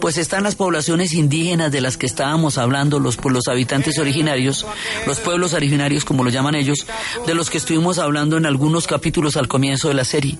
Pues 0.00 0.16
están 0.16 0.44
las 0.44 0.54
poblaciones 0.54 1.12
indígenas 1.12 1.72
de 1.72 1.80
las 1.80 1.96
que 1.96 2.06
estábamos 2.06 2.56
hablando, 2.56 3.00
los, 3.00 3.18
los 3.24 3.48
habitantes 3.48 3.98
originarios, 3.98 4.64
los 5.06 5.18
pueblos 5.20 5.54
originarios 5.54 6.04
como 6.04 6.22
lo 6.24 6.30
llaman 6.30 6.54
ellos, 6.54 6.86
de 7.26 7.34
los 7.34 7.50
que 7.50 7.58
estuvimos 7.58 7.98
hablando 7.98 8.36
en 8.36 8.46
algunos 8.46 8.86
capítulos 8.86 9.36
al 9.36 9.48
comienzo 9.48 9.88
de 9.88 9.94
la 9.94 10.04
serie. 10.04 10.38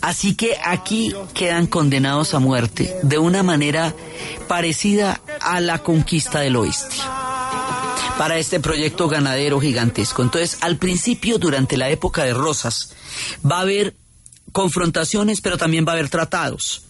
Así 0.00 0.34
que 0.34 0.56
aquí 0.64 1.14
quedan 1.34 1.66
condenados 1.66 2.34
a 2.34 2.38
muerte 2.38 2.96
de 3.02 3.18
una 3.18 3.42
manera 3.42 3.94
parecida 4.46 5.20
a 5.40 5.60
la 5.60 5.78
conquista 5.78 6.40
del 6.40 6.56
oeste 6.56 6.96
para 8.18 8.36
este 8.36 8.58
proyecto 8.60 9.08
ganadero 9.08 9.60
gigantesco. 9.60 10.22
Entonces, 10.22 10.58
al 10.60 10.76
principio, 10.76 11.38
durante 11.38 11.76
la 11.76 11.88
época 11.88 12.24
de 12.24 12.34
Rosas, 12.34 12.92
va 13.48 13.58
a 13.58 13.62
haber 13.62 13.94
confrontaciones, 14.52 15.40
pero 15.40 15.56
también 15.56 15.86
va 15.86 15.92
a 15.92 15.94
haber 15.94 16.10
tratados. 16.10 16.82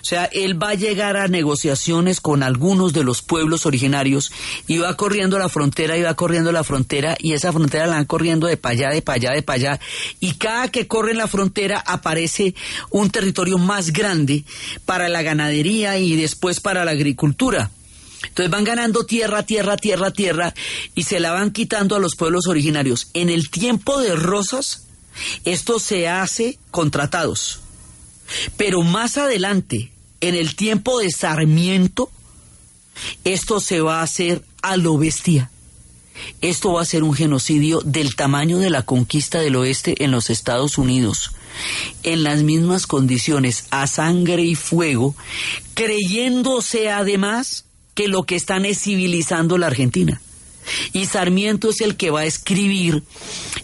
O 0.00 0.04
sea, 0.04 0.24
él 0.26 0.60
va 0.60 0.70
a 0.70 0.74
llegar 0.74 1.16
a 1.16 1.28
negociaciones 1.28 2.20
con 2.20 2.42
algunos 2.42 2.92
de 2.92 3.04
los 3.04 3.22
pueblos 3.22 3.66
originarios 3.66 4.32
y 4.66 4.78
va 4.78 4.96
corriendo 4.96 5.38
la 5.38 5.48
frontera 5.48 5.96
y 5.96 6.02
va 6.02 6.14
corriendo 6.14 6.52
la 6.52 6.64
frontera 6.64 7.16
y 7.20 7.32
esa 7.32 7.52
frontera 7.52 7.86
la 7.86 7.96
van 7.96 8.04
corriendo 8.04 8.46
de 8.46 8.56
para 8.56 8.72
allá, 8.72 8.90
de 8.90 9.02
para 9.02 9.16
allá, 9.16 9.30
de 9.32 9.42
para 9.42 9.56
allá. 9.56 9.80
Y 10.20 10.34
cada 10.34 10.68
que 10.68 10.86
corre 10.86 11.14
la 11.14 11.28
frontera 11.28 11.82
aparece 11.86 12.54
un 12.90 13.10
territorio 13.10 13.58
más 13.58 13.92
grande 13.92 14.44
para 14.84 15.08
la 15.08 15.22
ganadería 15.22 15.98
y 15.98 16.16
después 16.16 16.60
para 16.60 16.84
la 16.84 16.92
agricultura. 16.92 17.70
Entonces 18.22 18.50
van 18.50 18.64
ganando 18.64 19.04
tierra, 19.04 19.44
tierra, 19.44 19.76
tierra, 19.76 20.10
tierra 20.10 20.54
y 20.94 21.04
se 21.04 21.20
la 21.20 21.32
van 21.32 21.50
quitando 21.50 21.96
a 21.96 21.98
los 21.98 22.16
pueblos 22.16 22.46
originarios. 22.46 23.08
En 23.14 23.28
el 23.28 23.50
tiempo 23.50 24.00
de 24.00 24.16
Rosas, 24.16 24.86
esto 25.44 25.78
se 25.78 26.08
hace 26.08 26.58
con 26.70 26.90
tratados. 26.90 27.60
Pero 28.56 28.82
más 28.82 29.18
adelante, 29.18 29.92
en 30.20 30.34
el 30.34 30.56
tiempo 30.56 30.98
de 30.98 31.10
Sarmiento, 31.10 32.10
esto 33.24 33.60
se 33.60 33.80
va 33.80 34.00
a 34.00 34.04
hacer 34.04 34.42
a 34.62 34.76
lo 34.76 34.98
bestia. 34.98 35.50
Esto 36.40 36.72
va 36.72 36.82
a 36.82 36.86
ser 36.86 37.02
un 37.02 37.12
genocidio 37.12 37.80
del 37.84 38.16
tamaño 38.16 38.58
de 38.58 38.70
la 38.70 38.82
conquista 38.82 39.38
del 39.40 39.56
oeste 39.56 40.02
en 40.02 40.10
los 40.10 40.30
Estados 40.30 40.78
Unidos, 40.78 41.32
en 42.02 42.22
las 42.22 42.42
mismas 42.42 42.86
condiciones, 42.86 43.66
a 43.70 43.86
sangre 43.86 44.42
y 44.42 44.54
fuego, 44.54 45.14
creyéndose 45.74 46.90
además 46.90 47.65
que 47.96 48.06
lo 48.06 48.22
que 48.22 48.36
están 48.36 48.64
es 48.64 48.78
civilizando 48.80 49.58
la 49.58 49.66
Argentina. 49.66 50.20
Y 50.92 51.06
Sarmiento 51.06 51.70
es 51.70 51.80
el 51.80 51.96
que 51.96 52.10
va 52.10 52.20
a 52.20 52.26
escribir 52.26 53.02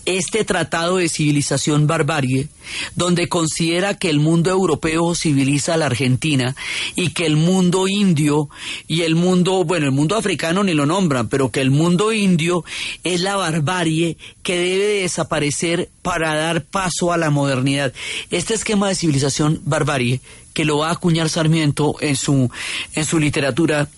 este 0.04 0.44
tratado 0.44 0.96
de 0.96 1.08
civilización 1.08 1.86
barbarie, 1.86 2.48
donde 2.96 3.28
considera 3.28 3.98
que 3.98 4.08
el 4.08 4.20
mundo 4.20 4.50
europeo 4.50 5.14
civiliza 5.14 5.74
a 5.74 5.76
la 5.76 5.86
Argentina 5.86 6.56
y 6.94 7.10
que 7.10 7.26
el 7.26 7.36
mundo 7.36 7.86
indio 7.88 8.48
y 8.88 9.02
el 9.02 9.14
mundo, 9.14 9.64
bueno, 9.64 9.86
el 9.86 9.92
mundo 9.92 10.16
africano 10.16 10.64
ni 10.64 10.74
lo 10.74 10.86
nombran, 10.86 11.28
pero 11.28 11.50
que 11.50 11.60
el 11.60 11.70
mundo 11.70 12.12
indio 12.12 12.64
es 13.04 13.20
la 13.20 13.36
barbarie 13.36 14.16
que 14.42 14.56
debe 14.56 15.02
desaparecer 15.02 15.90
para 16.02 16.34
dar 16.34 16.64
paso 16.64 17.12
a 17.12 17.16
la 17.16 17.30
modernidad. 17.30 17.92
Este 18.30 18.54
esquema 18.54 18.88
de 18.88 18.94
civilización 18.94 19.60
barbarie 19.64 20.20
que 20.52 20.64
lo 20.64 20.78
va 20.78 20.88
a 20.88 20.92
acuñar 20.92 21.28
Sarmiento 21.28 21.96
en 22.00 22.16
su, 22.16 22.50
en 22.94 23.04
su 23.04 23.18
literatura 23.18 23.88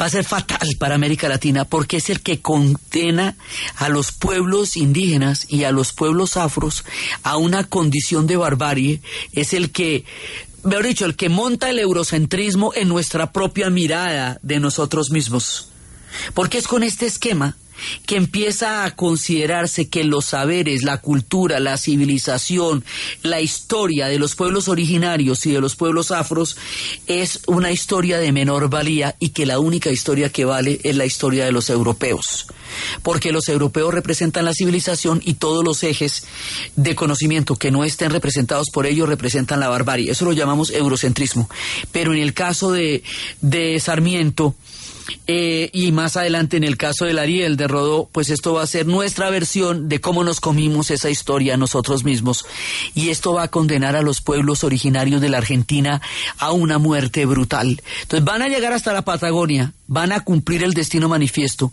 va 0.00 0.06
a 0.06 0.10
ser 0.10 0.24
fatal 0.24 0.68
para 0.78 0.94
América 0.94 1.28
Latina 1.28 1.64
porque 1.64 1.98
es 1.98 2.10
el 2.10 2.20
que 2.20 2.40
condena 2.40 3.36
a 3.76 3.88
los 3.88 4.12
pueblos 4.12 4.76
indígenas 4.76 5.46
y 5.48 5.64
a 5.64 5.72
los 5.72 5.92
pueblos 5.92 6.36
afros 6.36 6.84
a 7.22 7.36
una 7.36 7.64
condición 7.64 8.26
de 8.26 8.36
barbarie, 8.36 9.02
es 9.32 9.52
el 9.52 9.70
que 9.70 10.04
mejor 10.64 10.86
dicho, 10.86 11.06
el 11.06 11.16
que 11.16 11.28
monta 11.28 11.70
el 11.70 11.78
eurocentrismo 11.78 12.72
en 12.74 12.88
nuestra 12.88 13.32
propia 13.32 13.70
mirada 13.70 14.38
de 14.42 14.60
nosotros 14.60 15.10
mismos. 15.10 15.68
Porque 16.34 16.58
es 16.58 16.68
con 16.68 16.82
este 16.82 17.06
esquema 17.06 17.56
que 18.06 18.16
empieza 18.16 18.84
a 18.84 18.94
considerarse 18.94 19.88
que 19.88 20.04
los 20.04 20.26
saberes, 20.26 20.82
la 20.82 20.98
cultura, 20.98 21.60
la 21.60 21.76
civilización, 21.78 22.84
la 23.22 23.40
historia 23.40 24.06
de 24.08 24.18
los 24.18 24.34
pueblos 24.34 24.68
originarios 24.68 25.46
y 25.46 25.52
de 25.52 25.60
los 25.60 25.76
pueblos 25.76 26.10
afros 26.10 26.56
es 27.06 27.40
una 27.46 27.70
historia 27.72 28.18
de 28.18 28.32
menor 28.32 28.68
valía 28.68 29.16
y 29.18 29.30
que 29.30 29.46
la 29.46 29.58
única 29.58 29.90
historia 29.90 30.30
que 30.30 30.44
vale 30.44 30.80
es 30.82 30.96
la 30.96 31.06
historia 31.06 31.44
de 31.44 31.52
los 31.52 31.70
europeos. 31.70 32.46
Porque 33.02 33.32
los 33.32 33.48
europeos 33.48 33.92
representan 33.92 34.44
la 34.44 34.54
civilización 34.54 35.20
y 35.24 35.34
todos 35.34 35.62
los 35.62 35.82
ejes 35.82 36.24
de 36.76 36.94
conocimiento 36.94 37.56
que 37.56 37.70
no 37.70 37.84
estén 37.84 38.10
representados 38.10 38.68
por 38.72 38.86
ellos 38.86 39.08
representan 39.08 39.60
la 39.60 39.68
barbarie. 39.68 40.10
Eso 40.10 40.24
lo 40.24 40.32
llamamos 40.32 40.70
eurocentrismo. 40.70 41.48
Pero 41.90 42.14
en 42.14 42.20
el 42.20 42.34
caso 42.34 42.72
de, 42.72 43.02
de 43.40 43.78
Sarmiento, 43.80 44.54
eh, 45.26 45.70
y 45.72 45.92
más 45.92 46.16
adelante 46.16 46.56
en 46.56 46.64
el 46.64 46.76
caso 46.76 47.04
del 47.04 47.18
Ariel 47.18 47.56
de 47.56 47.68
Rodó, 47.68 48.08
pues 48.12 48.30
esto 48.30 48.54
va 48.54 48.62
a 48.62 48.66
ser 48.66 48.86
nuestra 48.86 49.30
versión 49.30 49.88
de 49.88 50.00
cómo 50.00 50.24
nos 50.24 50.40
comimos 50.40 50.90
esa 50.90 51.10
historia 51.10 51.56
nosotros 51.56 52.04
mismos. 52.04 52.44
Y 52.94 53.10
esto 53.10 53.34
va 53.34 53.44
a 53.44 53.48
condenar 53.48 53.96
a 53.96 54.02
los 54.02 54.20
pueblos 54.20 54.64
originarios 54.64 55.20
de 55.20 55.28
la 55.28 55.38
Argentina 55.38 56.00
a 56.38 56.52
una 56.52 56.78
muerte 56.78 57.26
brutal. 57.26 57.82
Entonces 58.02 58.24
van 58.24 58.42
a 58.42 58.48
llegar 58.48 58.72
hasta 58.72 58.92
la 58.92 59.02
Patagonia, 59.02 59.72
van 59.86 60.12
a 60.12 60.20
cumplir 60.20 60.62
el 60.62 60.74
destino 60.74 61.08
manifiesto, 61.08 61.72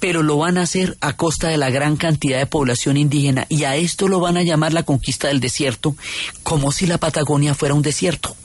pero 0.00 0.22
lo 0.22 0.38
van 0.38 0.58
a 0.58 0.62
hacer 0.62 0.96
a 1.00 1.14
costa 1.14 1.48
de 1.48 1.58
la 1.58 1.70
gran 1.70 1.96
cantidad 1.96 2.38
de 2.38 2.46
población 2.46 2.96
indígena 2.96 3.46
y 3.48 3.64
a 3.64 3.76
esto 3.76 4.08
lo 4.08 4.20
van 4.20 4.36
a 4.36 4.42
llamar 4.42 4.72
la 4.72 4.82
conquista 4.82 5.28
del 5.28 5.40
desierto, 5.40 5.96
como 6.42 6.72
si 6.72 6.86
la 6.86 6.98
Patagonia 6.98 7.54
fuera 7.54 7.74
un 7.74 7.82
desierto. 7.82 8.36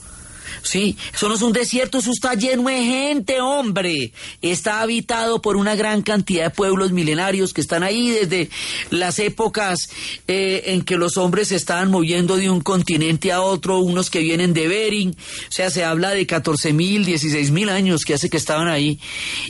Sí, 0.63 0.97
eso 1.13 1.27
no 1.27 1.35
es 1.35 1.41
un 1.41 1.51
desierto, 1.51 1.97
eso 1.97 2.11
está 2.11 2.35
lleno 2.35 2.69
de 2.69 2.81
gente, 2.81 3.41
hombre. 3.41 4.13
Está 4.41 4.79
habitado 4.79 5.41
por 5.41 5.57
una 5.57 5.75
gran 5.75 6.01
cantidad 6.01 6.45
de 6.45 6.49
pueblos 6.51 6.93
milenarios 6.93 7.53
que 7.53 7.59
están 7.59 7.83
ahí 7.83 8.09
desde 8.11 8.49
las 8.89 9.19
épocas 9.19 9.89
eh, 10.27 10.63
en 10.67 10.81
que 10.83 10.95
los 10.95 11.17
hombres 11.17 11.49
se 11.49 11.57
estaban 11.57 11.91
moviendo 11.91 12.37
de 12.37 12.49
un 12.49 12.61
continente 12.61 13.33
a 13.33 13.41
otro, 13.41 13.79
unos 13.79 14.09
que 14.09 14.19
vienen 14.19 14.53
de 14.53 14.69
Bering, 14.69 15.09
o 15.11 15.51
sea, 15.51 15.69
se 15.69 15.83
habla 15.83 16.11
de 16.11 16.25
14 16.25 16.71
mil, 16.71 17.03
16 17.03 17.51
mil 17.51 17.67
años 17.67 18.05
que 18.05 18.13
hace 18.13 18.29
que 18.29 18.37
estaban 18.37 18.69
ahí. 18.69 18.99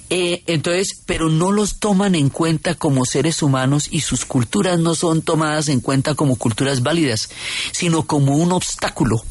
Eh, 0.09 0.41
entonces, 0.47 1.03
pero 1.05 1.29
no 1.29 1.51
los 1.51 1.77
toman 1.79 2.15
en 2.15 2.29
cuenta 2.29 2.73
como 2.73 3.05
seres 3.05 3.43
humanos 3.43 3.87
y 3.91 4.01
sus 4.01 4.25
culturas 4.25 4.79
no 4.79 4.95
son 4.95 5.21
tomadas 5.21 5.69
en 5.69 5.79
cuenta 5.79 6.15
como 6.15 6.37
culturas 6.37 6.81
válidas, 6.81 7.29
sino 7.71 8.07
como 8.07 8.35
un 8.35 8.51
obstáculo 8.51 9.23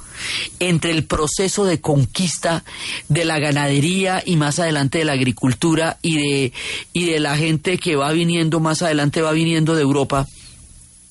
entre 0.60 0.90
el 0.90 1.04
proceso 1.04 1.64
de 1.64 1.80
conquista 1.80 2.64
de 3.08 3.24
la 3.24 3.38
ganadería 3.38 4.22
y 4.24 4.36
más 4.36 4.58
adelante 4.58 4.98
de 4.98 5.04
la 5.04 5.12
agricultura 5.12 5.98
y 6.02 6.16
de, 6.16 6.52
y 6.92 7.06
de 7.06 7.20
la 7.20 7.36
gente 7.36 7.78
que 7.78 7.96
va 7.96 8.12
viniendo 8.12 8.60
más 8.60 8.82
adelante, 8.82 9.22
va 9.22 9.32
viniendo 9.32 9.74
de 9.74 9.82
Europa 9.82 10.26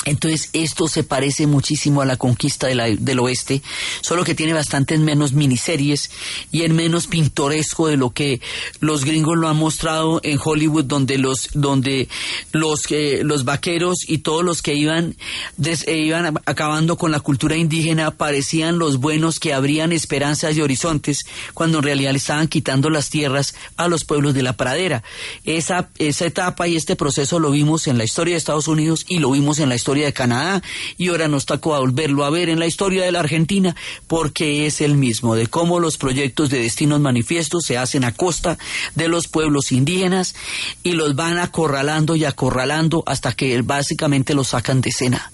entonces 0.05 0.49
esto 0.53 0.87
se 0.87 1.03
parece 1.03 1.45
muchísimo 1.45 2.01
a 2.01 2.05
la 2.05 2.17
conquista 2.17 2.67
del 2.67 3.19
oeste, 3.19 3.61
solo 4.01 4.23
que 4.23 4.33
tiene 4.33 4.53
bastantes 4.53 4.99
menos 4.99 5.33
miniseries 5.33 6.09
y 6.51 6.63
es 6.63 6.71
menos 6.71 7.05
pintoresco 7.05 7.87
de 7.87 7.97
lo 7.97 8.09
que 8.09 8.41
los 8.79 9.05
gringos 9.05 9.37
lo 9.37 9.47
han 9.47 9.57
mostrado 9.57 10.19
en 10.23 10.39
Hollywood, 10.43 10.85
donde 10.85 11.19
los 11.19 11.49
donde 11.53 12.07
los 12.51 12.81
eh, 12.89 13.21
los 13.23 13.45
vaqueros 13.45 13.97
y 14.07 14.19
todos 14.19 14.43
los 14.43 14.63
que 14.63 14.73
iban 14.73 15.15
eh, 15.63 15.97
iban 15.97 16.35
acabando 16.45 16.97
con 16.97 17.11
la 17.11 17.19
cultura 17.19 17.55
indígena 17.55 18.09
parecían 18.09 18.79
los 18.79 18.97
buenos 18.97 19.39
que 19.39 19.53
abrían 19.53 19.91
esperanzas 19.91 20.55
y 20.55 20.61
horizontes, 20.61 21.25
cuando 21.53 21.77
en 21.77 21.83
realidad 21.83 22.11
le 22.11 22.17
estaban 22.17 22.47
quitando 22.47 22.89
las 22.89 23.11
tierras 23.11 23.53
a 23.77 23.87
los 23.87 24.03
pueblos 24.03 24.33
de 24.33 24.41
la 24.41 24.53
pradera. 24.53 25.03
Esa 25.45 25.89
esa 25.99 26.25
etapa 26.25 26.67
y 26.67 26.75
este 26.75 26.95
proceso 26.95 27.39
lo 27.39 27.51
vimos 27.51 27.85
en 27.85 27.99
la 27.99 28.03
historia 28.03 28.33
de 28.33 28.39
Estados 28.39 28.67
Unidos 28.67 29.05
y 29.07 29.19
lo 29.19 29.29
vimos 29.29 29.59
en 29.59 29.69
la 29.69 29.75
historia 29.75 29.90
historia 29.91 30.05
de 30.05 30.13
Canadá 30.13 30.63
y 30.97 31.09
ahora 31.09 31.27
nos 31.27 31.45
tocó 31.45 31.77
volverlo 31.77 32.23
a 32.23 32.29
ver 32.29 32.47
en 32.47 32.59
la 32.59 32.65
historia 32.65 33.03
de 33.03 33.11
la 33.11 33.19
Argentina 33.19 33.75
porque 34.07 34.65
es 34.65 34.79
el 34.79 34.95
mismo, 34.95 35.35
de 35.35 35.47
cómo 35.47 35.81
los 35.81 35.97
proyectos 35.97 36.49
de 36.49 36.61
destinos 36.61 37.01
manifiestos 37.01 37.65
se 37.65 37.77
hacen 37.77 38.05
a 38.05 38.13
costa 38.13 38.57
de 38.95 39.09
los 39.09 39.27
pueblos 39.27 39.73
indígenas 39.73 40.33
y 40.81 40.93
los 40.93 41.15
van 41.15 41.39
acorralando 41.39 42.15
y 42.15 42.23
acorralando 42.23 43.03
hasta 43.05 43.33
que 43.33 43.61
básicamente 43.63 44.33
los 44.33 44.47
sacan 44.49 44.79
de 44.79 44.91
escena. 44.91 45.29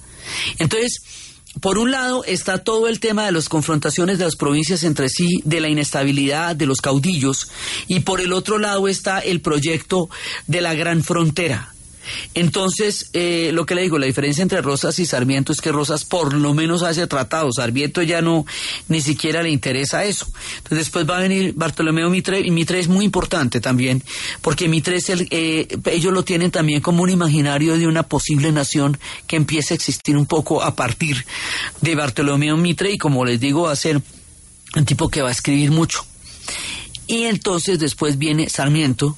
Entonces, 0.58 1.03
por 1.62 1.78
un 1.78 1.91
lado 1.91 2.24
está 2.26 2.64
todo 2.64 2.88
el 2.88 2.99
tema 2.99 3.28
de 3.28 3.34
las 3.34 3.49
confrontaciones 3.49 4.18
de 4.18 4.26
las 4.26 4.36
provincias 4.36 4.84
entre 4.84 5.08
sí, 5.08 5.41
de 5.45 5.60
la 5.60 5.70
inestabilidad 5.70 6.55
de 6.55 6.66
los 6.66 6.82
caudillos, 6.82 7.49
y 7.88 7.99
por 7.99 8.22
el 8.22 8.34
otro 8.34 8.58
lado 8.58 8.88
está 8.88 9.20
el 9.20 9.39
proyecto 9.39 10.10
de 10.47 10.62
la 10.62 10.74
gran 10.74 11.03
frontera. 11.03 11.76
Entonces, 12.34 13.10
eh, 13.14 13.51
lo 13.53 13.66
que 13.66 13.76
le 13.76 13.82
digo, 13.82 13.97
la 13.97 14.05
diferencia 14.05 14.41
entre 14.41 14.62
Rosas 14.62 14.99
y 14.99 15.05
Sarmiento 15.05 15.51
es 15.51 15.62
que 15.62 15.72
Rosas 15.72 16.05
por 16.05 16.34
lo 16.34 16.53
menos 16.53 16.84
hace 16.84 17.08
tratado, 17.08 17.51
Sarmiento 17.51 18.01
ya 18.01 18.22
no, 18.22 18.45
ni 18.88 19.01
siquiera 19.01 19.41
le 19.43 19.49
interesa 19.49 20.05
eso. 20.05 20.28
Entonces 20.58 20.80
después 20.80 21.10
va 21.10 21.18
a 21.18 21.22
venir 21.22 21.53
Bartolomeo 21.55 22.10
Mitre, 22.10 22.39
y 22.39 22.51
Mitre 22.51 22.80
es 22.80 22.88
muy 22.88 23.05
importante 23.05 23.60
también, 23.60 24.03
porque 24.41 24.68
Mitre 24.68 24.97
es 24.97 25.10
el, 25.10 25.28
eh, 25.32 25.68
ellos 25.86 26.14
lo 26.14 26.24
tienen 26.24 26.51
también 26.51 26.82
como 26.82 27.03
un 27.03 27.10
imaginario 27.10 27.78
de 27.78 27.88
una 27.88 28.03
posible 28.03 28.51
nación 28.51 28.97
que 29.28 29.36
empiece 29.36 29.74
a 29.74 29.76
existir 29.76 30.18
un 30.18 30.26
poco 30.26 30.62
a 30.62 30.76
partir 30.76 31.26
de 31.82 31.95
Bartolomeo 31.95 32.58
Mitre, 32.58 32.91
y 32.91 32.97
como 32.97 33.26
les 33.26 33.39
digo, 33.39 33.64
va 33.64 33.72
a 33.72 33.76
ser 33.76 34.01
un 34.76 34.86
tipo 34.86 35.10
que 35.10 35.22
va 35.22 35.30
a 35.30 35.32
escribir 35.32 35.72
mucho. 35.72 36.05
Y 37.08 37.24
entonces 37.24 37.80
después 37.80 38.18
viene 38.18 38.49
Sarmiento, 38.49 39.18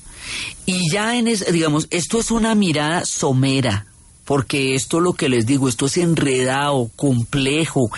y 0.66 0.92
ya 0.92 1.18
en 1.18 1.28
ese, 1.28 1.52
digamos, 1.52 1.88
esto 1.90 2.20
es 2.20 2.32
una 2.32 2.56
mirada 2.56 3.06
somera, 3.06 3.86
porque 4.26 4.76
esto 4.76 5.00
lo 5.00 5.14
que 5.14 5.28
les 5.28 5.48
digo, 5.48 5.68
esto 5.68 5.88
es 5.88 5.98
enredado, 5.98 6.92
complejo, 6.96 7.90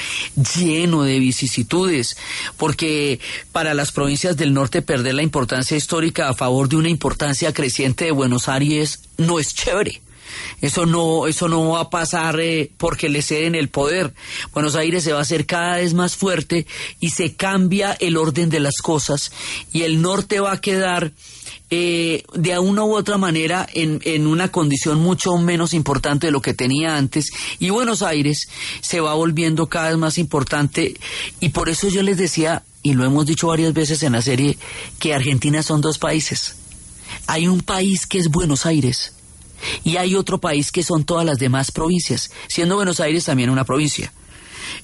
lleno 0.56 1.04
de 1.04 1.20
vicisitudes, 1.20 2.16
porque 2.56 3.20
para 3.52 3.74
las 3.74 3.92
provincias 3.92 4.38
del 4.38 4.54
norte 4.54 4.82
perder 4.82 5.16
la 5.16 5.24
importancia 5.24 5.76
histórica 5.76 6.30
a 6.30 6.34
favor 6.34 6.70
de 6.70 6.78
una 6.78 6.90
importancia 6.90 7.54
creciente 7.54 8.06
de 8.06 8.12
Buenos 8.12 8.48
Aires 8.48 9.02
no 9.18 9.40
es 9.40 9.54
chévere. 9.54 10.02
Eso 10.62 10.86
no, 10.86 11.28
eso 11.28 11.48
no 11.48 11.70
va 11.70 11.82
a 11.82 11.90
pasar 11.90 12.40
eh, 12.40 12.72
porque 12.78 13.10
le 13.10 13.22
ceden 13.22 13.56
el 13.56 13.70
poder. 13.70 14.14
Buenos 14.54 14.76
Aires 14.76 15.04
se 15.04 15.14
va 15.14 15.20
a 15.20 15.24
hacer 15.24 15.46
cada 15.46 15.78
vez 15.78 15.94
más 15.94 16.16
fuerte 16.16 16.66
y 17.00 17.10
se 17.10 17.36
cambia 17.36 17.94
el 18.00 18.18
orden 18.18 18.50
de 18.50 18.60
las 18.60 18.78
cosas 18.78 19.32
y 19.74 19.84
el 19.84 20.02
norte 20.02 20.40
va 20.40 20.54
a 20.54 20.62
quedar 20.62 21.12
eh, 21.74 22.26
de 22.34 22.60
una 22.60 22.84
u 22.84 22.96
otra 22.96 23.18
manera 23.18 23.66
en, 23.74 24.02
en, 24.04 24.28
una 24.28 24.52
condición 24.52 25.00
mucho 25.00 25.38
menos 25.38 25.74
importante 25.74 26.28
de 26.28 26.32
lo 26.32 26.42
que 26.42 26.54
tenía 26.54 26.98
antes 26.98 27.32
y 27.60 27.70
Buenos 27.70 28.02
Aires 28.02 28.50
se 28.82 29.00
va 29.00 29.14
volviendo 29.14 29.68
cada 29.68 29.88
vez 29.90 29.98
más 29.98 30.18
importante 30.18 30.96
y 31.40 31.50
por 31.50 31.70
eso 31.70 31.88
yo 31.88 32.04
les 32.04 32.18
decía, 32.18 32.64
y 32.84 32.94
lo 32.94 33.06
hemos 33.06 33.26
dicho 33.26 33.48
varias 33.48 33.74
veces 33.74 34.04
en 34.04 34.12
la 34.12 34.22
serie, 34.22 34.58
que 35.00 35.14
Argentina 35.14 35.64
son 35.64 35.80
dos 35.80 35.98
países. 35.98 36.56
Hay 37.28 37.48
un 37.48 37.62
país 37.62 38.06
que 38.06 38.18
es 38.18 38.28
Buenos 38.28 38.66
Aires 38.66 39.14
y 39.86 39.96
hay 39.96 40.16
otro 40.16 40.40
país 40.40 40.74
que 40.74 40.84
son 40.84 41.06
todas 41.06 41.26
las 41.26 41.40
demás 41.40 41.72
provincias, 41.72 42.32
siendo 42.50 42.76
Buenos 42.76 43.00
Aires 43.00 43.24
también 43.24 43.50
una 43.50 43.64
provincia. 43.64 44.12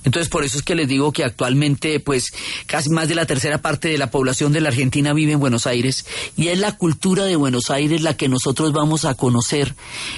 Entonces, 0.04 0.30
por 0.30 0.44
eso 0.44 0.58
es 0.58 0.64
que 0.64 0.76
les 0.76 0.88
digo 0.88 1.12
que 1.12 1.24
actualmente, 1.24 2.00
pues, 2.00 2.34
casi 2.66 2.90
más 2.90 3.08
de 3.08 3.16
la 3.16 3.26
tercera 3.26 3.60
parte 3.60 3.90
de 3.90 3.98
la 3.98 4.12
población 4.12 4.54
de 4.54 4.62
la 4.62 4.70
Argentina 4.70 5.14
vive 5.14 5.34
en 5.34 5.40
Buenos 5.40 5.68
Aires 5.68 6.06
y 6.36 6.48
es 6.48 6.60
la 6.60 6.78
cultura 6.78 7.26
de 7.26 7.36
Buenos 7.36 7.70
Aires 7.70 8.02
la 8.02 8.16
que 8.16 8.30
nosotros 8.30 8.74
vamos 8.74 9.06
a 9.06 9.16
conocer 9.16 9.76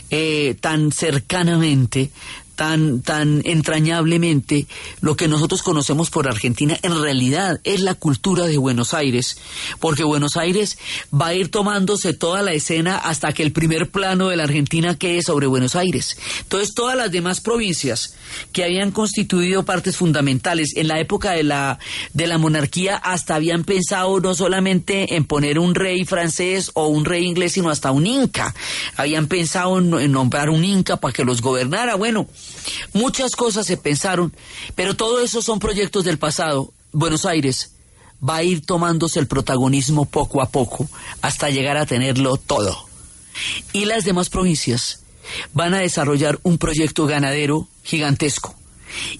eh, 0.09 0.55
tan 0.59 0.91
cercanamente 0.91 2.11
tan, 2.59 3.01
tan 3.01 3.41
entrañablemente 3.45 4.67
lo 4.99 5.15
que 5.15 5.29
nosotros 5.29 5.63
conocemos 5.63 6.09
por 6.09 6.27
Argentina 6.27 6.77
en 6.81 7.01
realidad 7.01 7.61
es 7.63 7.79
la 7.79 7.95
cultura 7.95 8.47
de 8.47 8.57
Buenos 8.57 8.93
Aires, 8.93 9.37
porque 9.79 10.03
Buenos 10.03 10.35
Aires 10.35 10.77
va 11.09 11.27
a 11.27 11.33
ir 11.33 11.51
tomándose 11.51 12.13
toda 12.13 12.41
la 12.41 12.51
escena 12.51 12.97
hasta 12.97 13.31
que 13.31 13.43
el 13.43 13.53
primer 13.53 13.91
plano 13.91 14.27
de 14.27 14.35
la 14.35 14.43
Argentina 14.43 14.97
quede 14.97 15.21
sobre 15.21 15.47
Buenos 15.47 15.77
Aires. 15.77 16.17
Entonces 16.41 16.73
todas 16.75 16.97
las 16.97 17.13
demás 17.13 17.39
provincias 17.39 18.15
que 18.51 18.65
habían 18.65 18.91
constituido 18.91 19.63
partes 19.63 19.95
fundamentales 19.95 20.73
en 20.75 20.89
la 20.89 20.99
época 20.99 21.31
de 21.31 21.43
la, 21.43 21.79
de 22.13 22.27
la 22.27 22.37
monarquía 22.37 22.97
hasta 22.97 23.35
habían 23.35 23.63
pensado 23.63 24.19
no 24.19 24.35
solamente 24.35 25.15
en 25.15 25.23
poner 25.23 25.59
un 25.59 25.75
rey 25.75 26.03
francés 26.03 26.71
o 26.73 26.87
un 26.87 27.05
rey 27.05 27.23
inglés, 27.23 27.53
sino 27.53 27.69
hasta 27.69 27.91
un 27.91 28.05
inca. 28.05 28.53
Habían 28.97 29.27
pensado 29.27 29.79
en 29.79 30.11
nombrar 30.11 30.49
un 30.49 30.65
inca 30.65 30.97
para 30.97 31.13
que 31.13 31.23
los 31.23 31.41
gobernara. 31.41 31.95
Bueno, 31.95 32.27
Muchas 32.93 33.35
cosas 33.35 33.65
se 33.65 33.77
pensaron, 33.77 34.33
pero 34.75 34.95
todo 34.95 35.21
eso 35.21 35.41
son 35.41 35.59
proyectos 35.59 36.03
del 36.03 36.17
pasado. 36.17 36.73
Buenos 36.91 37.25
Aires 37.25 37.71
va 38.27 38.37
a 38.37 38.43
ir 38.43 38.65
tomándose 38.65 39.19
el 39.19 39.27
protagonismo 39.27 40.05
poco 40.05 40.41
a 40.41 40.49
poco 40.49 40.89
hasta 41.21 41.49
llegar 41.49 41.77
a 41.77 41.85
tenerlo 41.85 42.37
todo. 42.37 42.85
Y 43.73 43.85
las 43.85 44.05
demás 44.05 44.29
provincias 44.29 45.01
van 45.53 45.73
a 45.73 45.79
desarrollar 45.79 46.39
un 46.43 46.57
proyecto 46.57 47.05
ganadero 47.05 47.67
gigantesco. 47.83 48.55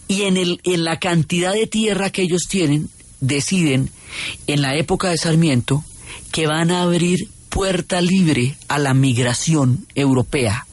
Y 0.07 0.23
en, 0.23 0.37
el, 0.37 0.59
en 0.63 0.83
la 0.83 0.99
cantidad 0.99 1.53
de 1.53 1.67
tierra 1.67 2.09
que 2.09 2.23
ellos 2.23 2.47
tienen, 2.49 2.89
deciden 3.21 3.91
en 4.47 4.61
la 4.61 4.75
época 4.75 5.09
de 5.09 5.17
Sarmiento 5.17 5.83
que 6.31 6.47
van 6.47 6.71
a 6.71 6.81
abrir 6.81 7.29
puerta 7.49 8.01
libre 8.01 8.57
a 8.67 8.79
la 8.79 8.93
migración 8.93 9.85
europea 9.95 10.65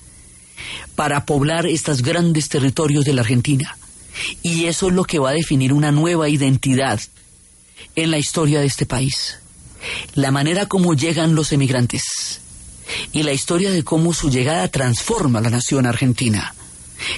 para 0.97 1.25
poblar 1.25 1.67
estos 1.67 2.03
grandes 2.03 2.49
territorios 2.49 3.05
de 3.05 3.13
la 3.13 3.21
Argentina. 3.21 3.77
Y 4.43 4.65
eso 4.65 4.89
es 4.89 4.95
lo 4.95 5.05
que 5.05 5.19
va 5.19 5.31
a 5.31 5.35
definir 5.35 5.73
una 5.73 5.93
nueva 5.93 6.29
identidad 6.29 7.01
en 7.95 8.11
la 8.11 8.19
historia 8.19 8.61
de 8.61 8.67
este 8.67 8.87
país. 8.87 9.39
La 10.15 10.31
manera 10.31 10.67
como 10.67 10.95
llegan 10.95 11.35
los 11.35 11.53
emigrantes 11.53 12.41
y 13.13 13.23
la 13.23 13.33
historia 13.33 13.71
de 13.71 13.85
cómo 13.85 14.15
su 14.15 14.31
llegada 14.31 14.69
transforma 14.69 15.41
la 15.41 15.51
nación 15.51 15.87
argentina. 15.87 16.55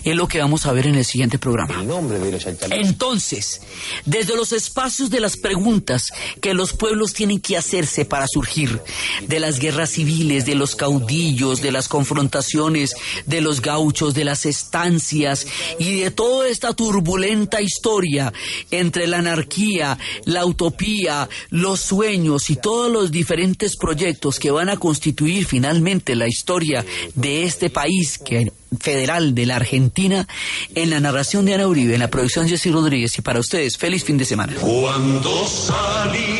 Es 0.05 0.16
lo 0.16 0.28
que 0.28 0.39
vamos 0.39 0.66
a 0.66 0.72
ver 0.72 0.86
en 0.86 0.97
el 0.97 1.05
siguiente 1.05 1.39
programa. 1.39 1.84
Entonces, 2.70 3.61
desde 4.05 4.36
los 4.36 4.53
espacios 4.53 5.11
de 5.11 5.20
las 5.20 5.36
preguntas 5.36 6.11
que 6.41 6.55
los 6.55 6.72
pueblos 6.72 7.12
tienen 7.12 7.41
que 7.41 7.57
hacerse 7.57 8.05
para 8.05 8.26
surgir, 8.26 8.80
de 9.26 9.41
las 9.41 9.59
guerras 9.59 9.91
civiles, 9.91 10.47
de 10.47 10.55
los 10.55 10.74
caudillos, 10.74 11.62
de 11.62 11.72
las 11.72 11.89
confrontaciones, 11.89 12.95
de 13.26 13.41
los 13.41 13.61
gauchos, 13.61 14.14
de 14.14 14.24
las 14.24 14.47
estancias 14.47 15.47
y 15.78 16.01
de 16.01 16.11
toda 16.11 16.49
esta 16.49 16.74
turbulenta 16.74 17.61
historia 17.61 18.32
entre 18.70 19.07
la 19.07 19.18
anarquía, 19.18 19.99
la 20.24 20.45
utopía, 20.45 21.28
los 21.51 21.80
sueños 21.80 22.51
y 22.51 22.57
todos 22.57 22.91
los 22.91 23.11
diferentes 23.11 23.76
proyectos 23.76 24.39
que 24.39 24.51
van 24.51 24.68
a 24.68 24.76
constituir 24.76 25.47
finalmente 25.47 26.14
la 26.14 26.28
historia 26.28 26.84
de 27.14 27.45
este 27.45 27.70
país 27.70 28.18
que 28.18 28.53
federal 28.81 29.35
de 29.35 29.47
la 29.47 29.57
Argentina, 29.57 30.27
en 30.75 30.91
la 30.91 31.01
narración 31.01 31.45
de 31.45 31.55
Ana 31.55 31.66
Uribe, 31.66 31.95
en 31.95 32.01
la 32.01 32.09
producción 32.09 32.49
Jessy 32.49 32.71
Rodríguez. 32.71 33.19
Y 33.19 33.23
para 33.23 33.41
ustedes, 33.41 33.77
feliz 33.77 34.05
fin 34.05 34.19
de 34.19 34.25
semana. 34.25 34.55
Cuando 34.61 35.47
salí 35.47 36.38